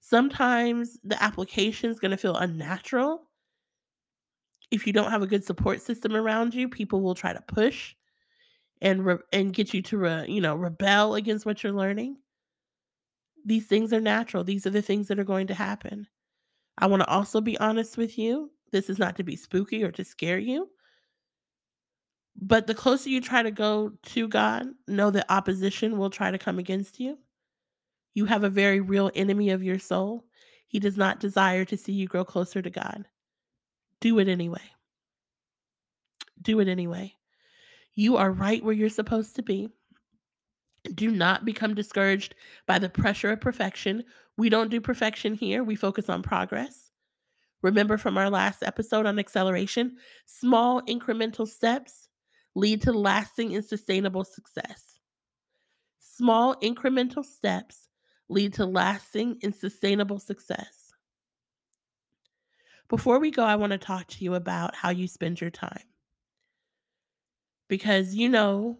Sometimes 0.00 0.98
the 1.04 1.22
application 1.22 1.90
is 1.90 2.00
going 2.00 2.10
to 2.10 2.16
feel 2.16 2.36
unnatural. 2.36 3.22
If 4.72 4.86
you 4.86 4.92
don't 4.92 5.12
have 5.12 5.22
a 5.22 5.28
good 5.28 5.44
support 5.44 5.80
system 5.80 6.16
around 6.16 6.54
you, 6.54 6.68
people 6.68 7.02
will 7.02 7.14
try 7.14 7.32
to 7.32 7.40
push 7.42 7.94
and 8.80 9.04
re- 9.04 9.18
and 9.32 9.54
get 9.54 9.72
you 9.74 9.82
to 9.82 9.98
re- 9.98 10.26
you 10.28 10.40
know 10.40 10.54
rebel 10.54 11.14
against 11.14 11.46
what 11.46 11.62
you're 11.62 11.72
learning. 11.72 12.16
These 13.44 13.66
things 13.66 13.92
are 13.92 14.00
natural. 14.00 14.44
These 14.44 14.66
are 14.66 14.70
the 14.70 14.82
things 14.82 15.08
that 15.08 15.18
are 15.18 15.24
going 15.24 15.46
to 15.48 15.54
happen. 15.54 16.08
I 16.78 16.86
want 16.86 17.02
to 17.02 17.08
also 17.08 17.40
be 17.40 17.58
honest 17.58 17.96
with 17.96 18.18
you. 18.18 18.50
This 18.72 18.90
is 18.90 18.98
not 18.98 19.16
to 19.16 19.22
be 19.22 19.36
spooky 19.36 19.82
or 19.84 19.92
to 19.92 20.04
scare 20.04 20.38
you. 20.38 20.68
But 22.38 22.66
the 22.66 22.74
closer 22.74 23.08
you 23.08 23.20
try 23.20 23.42
to 23.42 23.50
go 23.50 23.92
to 24.02 24.28
God, 24.28 24.66
know 24.86 25.10
that 25.10 25.26
opposition 25.30 25.96
will 25.96 26.10
try 26.10 26.30
to 26.30 26.38
come 26.38 26.58
against 26.58 27.00
you. 27.00 27.18
You 28.14 28.26
have 28.26 28.44
a 28.44 28.50
very 28.50 28.80
real 28.80 29.10
enemy 29.14 29.50
of 29.50 29.62
your 29.62 29.78
soul. 29.78 30.24
He 30.68 30.78
does 30.78 30.96
not 30.96 31.20
desire 31.20 31.64
to 31.64 31.76
see 31.76 31.92
you 31.92 32.08
grow 32.08 32.24
closer 32.24 32.60
to 32.60 32.70
God. 32.70 33.06
Do 34.00 34.18
it 34.18 34.28
anyway. 34.28 34.62
Do 36.42 36.60
it 36.60 36.68
anyway. 36.68 37.14
You 37.96 38.18
are 38.18 38.30
right 38.30 38.62
where 38.62 38.74
you're 38.74 38.90
supposed 38.90 39.34
to 39.36 39.42
be. 39.42 39.70
Do 40.94 41.10
not 41.10 41.44
become 41.44 41.74
discouraged 41.74 42.34
by 42.66 42.78
the 42.78 42.90
pressure 42.90 43.32
of 43.32 43.40
perfection. 43.40 44.04
We 44.36 44.50
don't 44.50 44.70
do 44.70 44.80
perfection 44.80 45.34
here, 45.34 45.64
we 45.64 45.74
focus 45.74 46.08
on 46.08 46.22
progress. 46.22 46.92
Remember 47.62 47.96
from 47.96 48.18
our 48.18 48.28
last 48.28 48.62
episode 48.62 49.06
on 49.06 49.18
acceleration, 49.18 49.96
small 50.26 50.82
incremental 50.82 51.48
steps 51.48 52.08
lead 52.54 52.82
to 52.82 52.92
lasting 52.92 53.54
and 53.54 53.64
sustainable 53.64 54.24
success. 54.24 54.98
Small 55.98 56.54
incremental 56.56 57.24
steps 57.24 57.88
lead 58.28 58.52
to 58.54 58.66
lasting 58.66 59.38
and 59.42 59.54
sustainable 59.54 60.18
success. 60.18 60.92
Before 62.88 63.18
we 63.18 63.30
go, 63.30 63.42
I 63.42 63.56
want 63.56 63.72
to 63.72 63.78
talk 63.78 64.06
to 64.08 64.24
you 64.24 64.34
about 64.34 64.74
how 64.74 64.90
you 64.90 65.08
spend 65.08 65.40
your 65.40 65.50
time. 65.50 65.82
Because 67.68 68.14
you 68.14 68.28
know 68.28 68.78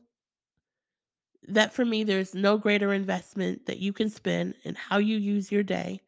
that 1.49 1.73
for 1.73 1.85
me, 1.85 2.05
there's 2.05 2.35
no 2.35 2.59
greater 2.59 2.93
investment 2.93 3.67
that 3.67 3.79
you 3.79 3.93
can 3.93 4.11
spend 4.11 4.55
in 4.65 4.75
how 4.75 4.99
you 4.99 5.17
use 5.17 5.53
your 5.53 5.63
day 5.63 6.01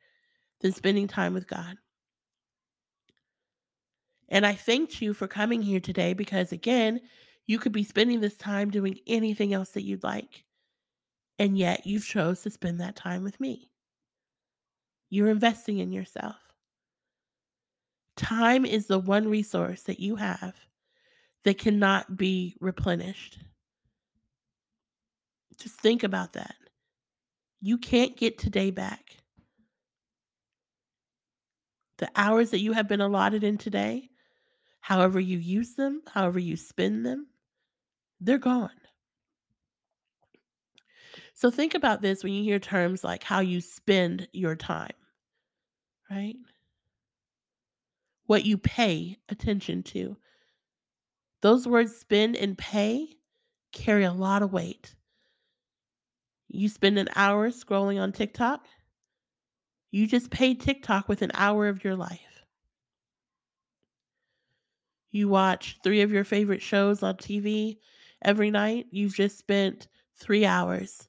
than 0.61 0.73
spending 0.73 1.09
time 1.09 1.35
with 1.35 1.47
God. 1.47 1.77
And 4.29 4.45
I 4.45 4.55
thanked 4.55 5.01
you 5.01 5.15
for 5.15 5.27
coming 5.27 5.63
here 5.63 5.81
today 5.81 6.13
because, 6.13 6.53
again, 6.53 7.01
you 7.47 7.59
could 7.59 7.73
be 7.73 7.85
spending 7.85 8.21
this 8.21 8.37
time 8.37 8.71
doing 8.71 8.99
anything 9.07 9.55
else 9.55 9.71
that 9.71 9.85
you'd 9.85 10.05
like. 10.05 10.45
And 11.39 11.57
yet 11.57 11.87
you've 11.87 12.05
chose 12.05 12.43
to 12.43 12.51
spend 12.51 12.81
that 12.81 12.97
time 12.97 13.23
with 13.23 13.41
me. 13.41 13.71
You're 15.09 15.31
investing 15.31 15.79
in 15.79 15.93
yourself. 15.93 16.37
Time 18.17 18.67
is 18.67 18.87
the 18.87 18.99
one 18.99 19.29
resource 19.29 19.83
that 19.85 20.01
you 20.01 20.17
have 20.17 20.55
that 21.45 21.59
cannot 21.59 22.17
be 22.17 22.57
replenished. 22.61 23.39
Just 25.59 25.81
think 25.81 26.03
about 26.03 26.35
that. 26.35 26.55
You 27.61 27.79
can't 27.79 28.17
get 28.17 28.39
today 28.39 28.71
back. 28.71 29.17
The 31.99 32.09
hours 32.15 32.51
that 32.51 32.61
you 32.61 32.73
have 32.73 32.87
been 32.87 33.01
allotted 33.01 33.43
in 33.43 33.59
today, 33.59 34.09
however 34.81 35.19
you 35.19 35.39
use 35.39 35.75
them, 35.75 36.03
however 36.13 36.39
you 36.39 36.57
spend 36.57 37.05
them, 37.05 37.27
they're 38.21 38.39
gone. 38.39 38.71
So 41.35 41.51
think 41.51 41.75
about 41.75 42.03
this 42.03 42.23
when 42.23 42.33
you 42.33 42.43
hear 42.43 42.59
terms 42.59 43.05
like 43.05 43.23
how 43.23 43.41
you 43.41 43.61
spend 43.61 44.29
your 44.33 44.57
time, 44.57 44.95
right? 46.11 46.37
What 48.27 48.45
you 48.45 48.59
pay 48.59 49.19
attention 49.29 49.83
to. 49.85 50.17
Those 51.41 51.67
words 51.67 51.97
spend 51.97 52.37
and 52.37 52.57
pay 52.57 53.17
carry 53.73 54.05
a 54.05 54.13
lot 54.13 54.43
of 54.43 54.53
weight. 54.53 54.95
You 56.49 56.69
spend 56.69 56.99
an 56.99 57.09
hour 57.15 57.51
scrolling 57.51 58.01
on 58.01 58.13
TikTok, 58.13 58.67
you 59.91 60.07
just 60.07 60.31
paid 60.31 60.61
TikTok 60.61 61.09
with 61.09 61.21
an 61.23 61.31
hour 61.35 61.69
of 61.69 61.85
your 61.85 61.95
life. 61.95 62.45
You 65.11 65.29
watch 65.29 65.79
three 65.85 66.01
of 66.01 66.11
your 66.13 66.25
favorite 66.25 66.63
shows 66.63 67.03
on 67.03 67.17
TV 67.17 67.79
every 68.23 68.51
night, 68.51 68.87
you've 68.91 69.15
just 69.15 69.37
spent 69.39 69.89
three 70.17 70.47
hours. 70.47 71.09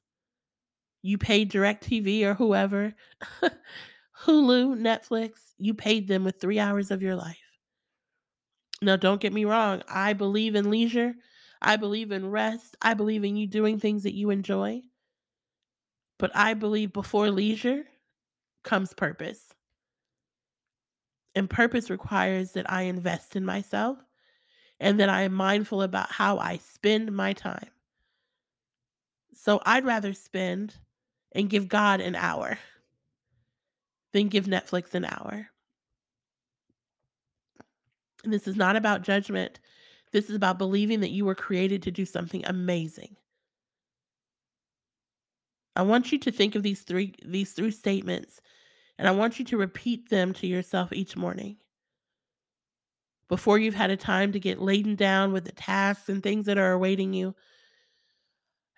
You 1.02 1.18
paid 1.18 1.50
DirecTV 1.52 2.22
or 2.24 2.34
whoever, 2.34 2.94
Hulu, 4.24 4.76
Netflix, 4.78 5.54
you 5.58 5.74
paid 5.74 6.08
them 6.08 6.24
with 6.24 6.40
three 6.40 6.58
hours 6.58 6.90
of 6.90 7.02
your 7.02 7.16
life. 7.16 7.39
Now, 8.82 8.96
don't 8.96 9.20
get 9.20 9.32
me 9.32 9.44
wrong, 9.44 9.82
I 9.88 10.14
believe 10.14 10.54
in 10.54 10.70
leisure, 10.70 11.14
I 11.60 11.76
believe 11.76 12.12
in 12.12 12.30
rest, 12.30 12.76
I 12.80 12.94
believe 12.94 13.24
in 13.24 13.36
you 13.36 13.46
doing 13.46 13.78
things 13.78 14.04
that 14.04 14.14
you 14.14 14.30
enjoy. 14.30 14.82
But 16.18 16.30
I 16.34 16.54
believe 16.54 16.92
before 16.92 17.30
leisure 17.30 17.84
comes 18.62 18.94
purpose. 18.94 19.52
And 21.34 21.48
purpose 21.48 21.90
requires 21.90 22.52
that 22.52 22.70
I 22.70 22.82
invest 22.82 23.36
in 23.36 23.44
myself 23.44 23.98
and 24.80 24.98
that 24.98 25.10
I 25.10 25.22
am 25.22 25.34
mindful 25.34 25.82
about 25.82 26.10
how 26.10 26.38
I 26.38 26.56
spend 26.56 27.12
my 27.12 27.34
time. 27.34 27.68
So 29.34 29.60
I'd 29.64 29.84
rather 29.84 30.12
spend 30.12 30.74
and 31.32 31.50
give 31.50 31.68
God 31.68 32.00
an 32.00 32.14
hour 32.14 32.58
than 34.12 34.28
give 34.28 34.46
Netflix 34.46 34.94
an 34.94 35.04
hour. 35.04 35.48
And 38.24 38.32
this 38.32 38.46
is 38.46 38.56
not 38.56 38.76
about 38.76 39.02
judgment. 39.02 39.60
This 40.12 40.28
is 40.28 40.36
about 40.36 40.58
believing 40.58 41.00
that 41.00 41.10
you 41.10 41.24
were 41.24 41.34
created 41.34 41.82
to 41.82 41.90
do 41.90 42.04
something 42.04 42.44
amazing. 42.46 43.16
I 45.76 45.82
want 45.82 46.12
you 46.12 46.18
to 46.18 46.32
think 46.32 46.54
of 46.54 46.62
these 46.62 46.82
three 46.82 47.14
these 47.24 47.52
three 47.52 47.70
statements 47.70 48.40
and 48.98 49.08
I 49.08 49.12
want 49.12 49.38
you 49.38 49.46
to 49.46 49.56
repeat 49.56 50.10
them 50.10 50.34
to 50.34 50.46
yourself 50.46 50.92
each 50.92 51.16
morning. 51.16 51.56
Before 53.28 53.58
you've 53.58 53.74
had 53.74 53.90
a 53.90 53.96
time 53.96 54.32
to 54.32 54.38
get 54.38 54.60
laden 54.60 54.94
down 54.94 55.32
with 55.32 55.44
the 55.44 55.52
tasks 55.52 56.10
and 56.10 56.22
things 56.22 56.44
that 56.44 56.58
are 56.58 56.72
awaiting 56.72 57.14
you, 57.14 57.34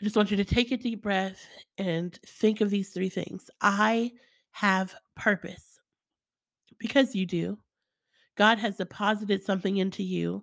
I 0.00 0.04
just 0.04 0.14
want 0.14 0.30
you 0.30 0.36
to 0.36 0.44
take 0.44 0.70
a 0.70 0.76
deep 0.76 1.02
breath 1.02 1.44
and 1.76 2.16
think 2.24 2.60
of 2.60 2.70
these 2.70 2.90
three 2.90 3.08
things. 3.08 3.50
I 3.60 4.12
have 4.52 4.94
purpose 5.16 5.80
because 6.78 7.16
you 7.16 7.26
do. 7.26 7.58
God 8.36 8.58
has 8.58 8.76
deposited 8.76 9.44
something 9.44 9.76
into 9.76 10.02
you 10.02 10.42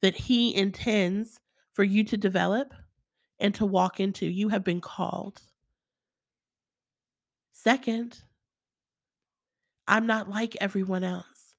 that 0.00 0.14
He 0.14 0.54
intends 0.54 1.40
for 1.74 1.84
you 1.84 2.04
to 2.04 2.16
develop 2.16 2.74
and 3.38 3.54
to 3.54 3.66
walk 3.66 4.00
into. 4.00 4.26
You 4.26 4.48
have 4.48 4.64
been 4.64 4.80
called. 4.80 5.40
Second, 7.52 8.20
I'm 9.86 10.06
not 10.06 10.30
like 10.30 10.56
everyone 10.60 11.04
else. 11.04 11.54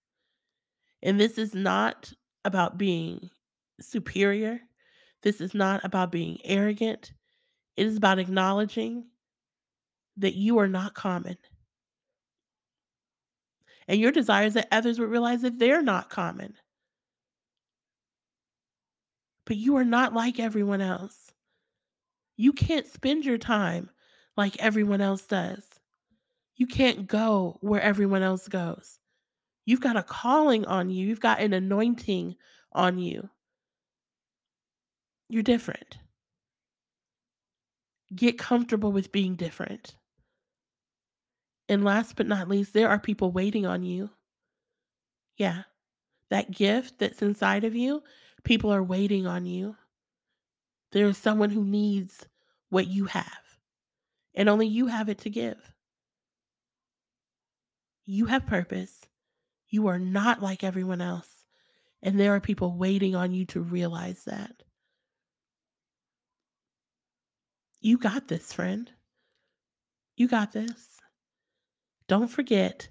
And 1.02 1.20
this 1.20 1.38
is 1.38 1.54
not 1.54 2.12
about 2.46 2.78
being 2.78 3.30
superior. 3.80 4.60
This 5.22 5.42
is 5.42 5.54
not 5.54 5.84
about 5.84 6.12
being 6.12 6.40
arrogant. 6.44 7.14
It 7.78 7.86
is 7.86 7.98
about 7.98 8.20
acknowledging 8.20 9.06
that 10.18 10.36
you 10.36 10.60
are 10.60 10.68
not 10.68 10.94
common. 10.94 11.38
And 13.88 14.00
your 14.00 14.12
desires 14.12 14.54
that 14.54 14.68
others 14.72 15.00
would 15.00 15.10
realize 15.10 15.42
that 15.42 15.60
they're 15.60 15.82
not 15.82 16.10
common. 16.10 16.56
But 19.46 19.58
you 19.58 19.76
are 19.78 19.86
not 19.86 20.14
like 20.14 20.40
everyone 20.40 20.82
else. 20.82 21.32
You 22.38 22.54
can't 22.54 22.88
spend 22.88 23.26
your 23.26 23.38
time 23.38 23.90
like 24.38 24.58
everyone 24.60 25.02
else 25.02 25.26
does. 25.26 25.66
You 26.56 26.68
can't 26.68 27.08
go 27.08 27.58
where 27.62 27.82
everyone 27.82 28.22
else 28.22 28.48
goes. 28.48 29.00
You've 29.66 29.82
got 29.82 29.98
a 29.98 30.04
calling 30.04 30.66
on 30.66 30.90
you, 30.90 31.08
you've 31.08 31.20
got 31.20 31.40
an 31.40 31.54
anointing 31.54 32.36
on 32.72 33.00
you. 33.00 33.30
You're 35.30 35.44
different. 35.44 35.98
Get 38.14 38.38
comfortable 38.38 38.92
with 38.92 39.12
being 39.12 39.36
different. 39.36 39.96
And 41.70 41.84
last 41.84 42.16
but 42.16 42.28
not 42.28 42.50
least, 42.50 42.74
there 42.74 42.90
are 42.90 43.00
people 43.00 43.32
waiting 43.32 43.66
on 43.66 43.84
you. 43.84 44.10
Yeah. 45.38 45.64
That 46.30 46.52
gift 46.52 47.00
that's 47.00 47.22
inside 47.22 47.64
of 47.64 47.76
you, 47.76 48.02
people 48.44 48.74
are 48.74 48.84
waiting 48.84 49.28
on 49.28 49.46
you. 49.46 49.76
There 50.92 51.08
is 51.08 51.18
someone 51.18 51.50
who 51.50 51.64
needs 51.64 52.26
what 52.70 52.88
you 52.88 53.06
have, 53.06 53.58
and 54.34 54.50
only 54.50 54.68
you 54.68 54.88
have 54.88 55.10
it 55.10 55.20
to 55.20 55.30
give. 55.30 55.74
You 58.06 58.26
have 58.26 58.48
purpose. 58.48 59.02
You 59.70 59.88
are 59.88 60.00
not 60.00 60.42
like 60.42 60.64
everyone 60.64 61.02
else, 61.02 61.46
and 62.02 62.20
there 62.20 62.34
are 62.36 62.40
people 62.40 62.78
waiting 62.78 63.16
on 63.16 63.32
you 63.32 63.46
to 63.48 63.62
realize 63.62 64.24
that. 64.26 64.64
You 67.80 67.98
got 67.98 68.28
this, 68.28 68.54
friend. 68.54 68.90
You 70.16 70.28
got 70.28 70.52
this. 70.52 70.93
Don't 72.08 72.28
forget, 72.28 72.90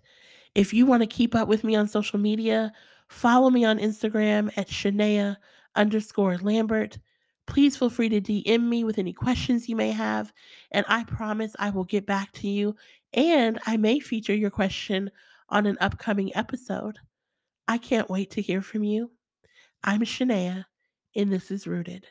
if 0.55 0.73
you 0.73 0.87
want 0.87 1.03
to 1.03 1.07
keep 1.07 1.35
up 1.35 1.49
with 1.49 1.65
me 1.65 1.75
on 1.77 1.89
social 1.89 2.19
media, 2.19 2.73
follow 3.09 3.51
me 3.51 3.65
on 3.65 3.79
Instagram 3.79 4.51
at 4.57 4.69
Shinia 4.69 5.37
underscore 5.75 6.39
Lambert. 6.39 6.99
Please 7.47 7.77
feel 7.77 7.91
free 7.91 8.09
to 8.09 8.21
DM 8.21 8.69
me 8.69 8.85
with 8.85 8.99
any 8.99 9.13
questions 9.13 9.69
you 9.69 9.77
may 9.77 9.91
have, 9.91 10.33
and 10.71 10.87
I 10.89 11.05
promise 11.05 11.57
I 11.59 11.71
will 11.71 11.85
get 11.85 12.07
back 12.07 12.33
to 12.33 12.49
you. 12.49 12.77
And 13.15 13.59
I 13.67 13.77
may 13.77 13.99
feature 13.99 14.35
your 14.35 14.51
question 14.51 15.11
on 15.49 15.67
an 15.67 15.77
upcoming 15.81 16.35
episode. 16.35 16.99
I 17.69 17.79
can't 17.79 18.09
wait 18.09 18.31
to 18.33 18.43
hear 18.43 18.63
from 18.63 18.85
you. 18.85 19.11
I'm 19.85 20.01
Shinia, 20.01 20.65
and 21.15 21.33
this 21.33 21.51
is 21.51 21.67
Rooted. 21.67 22.07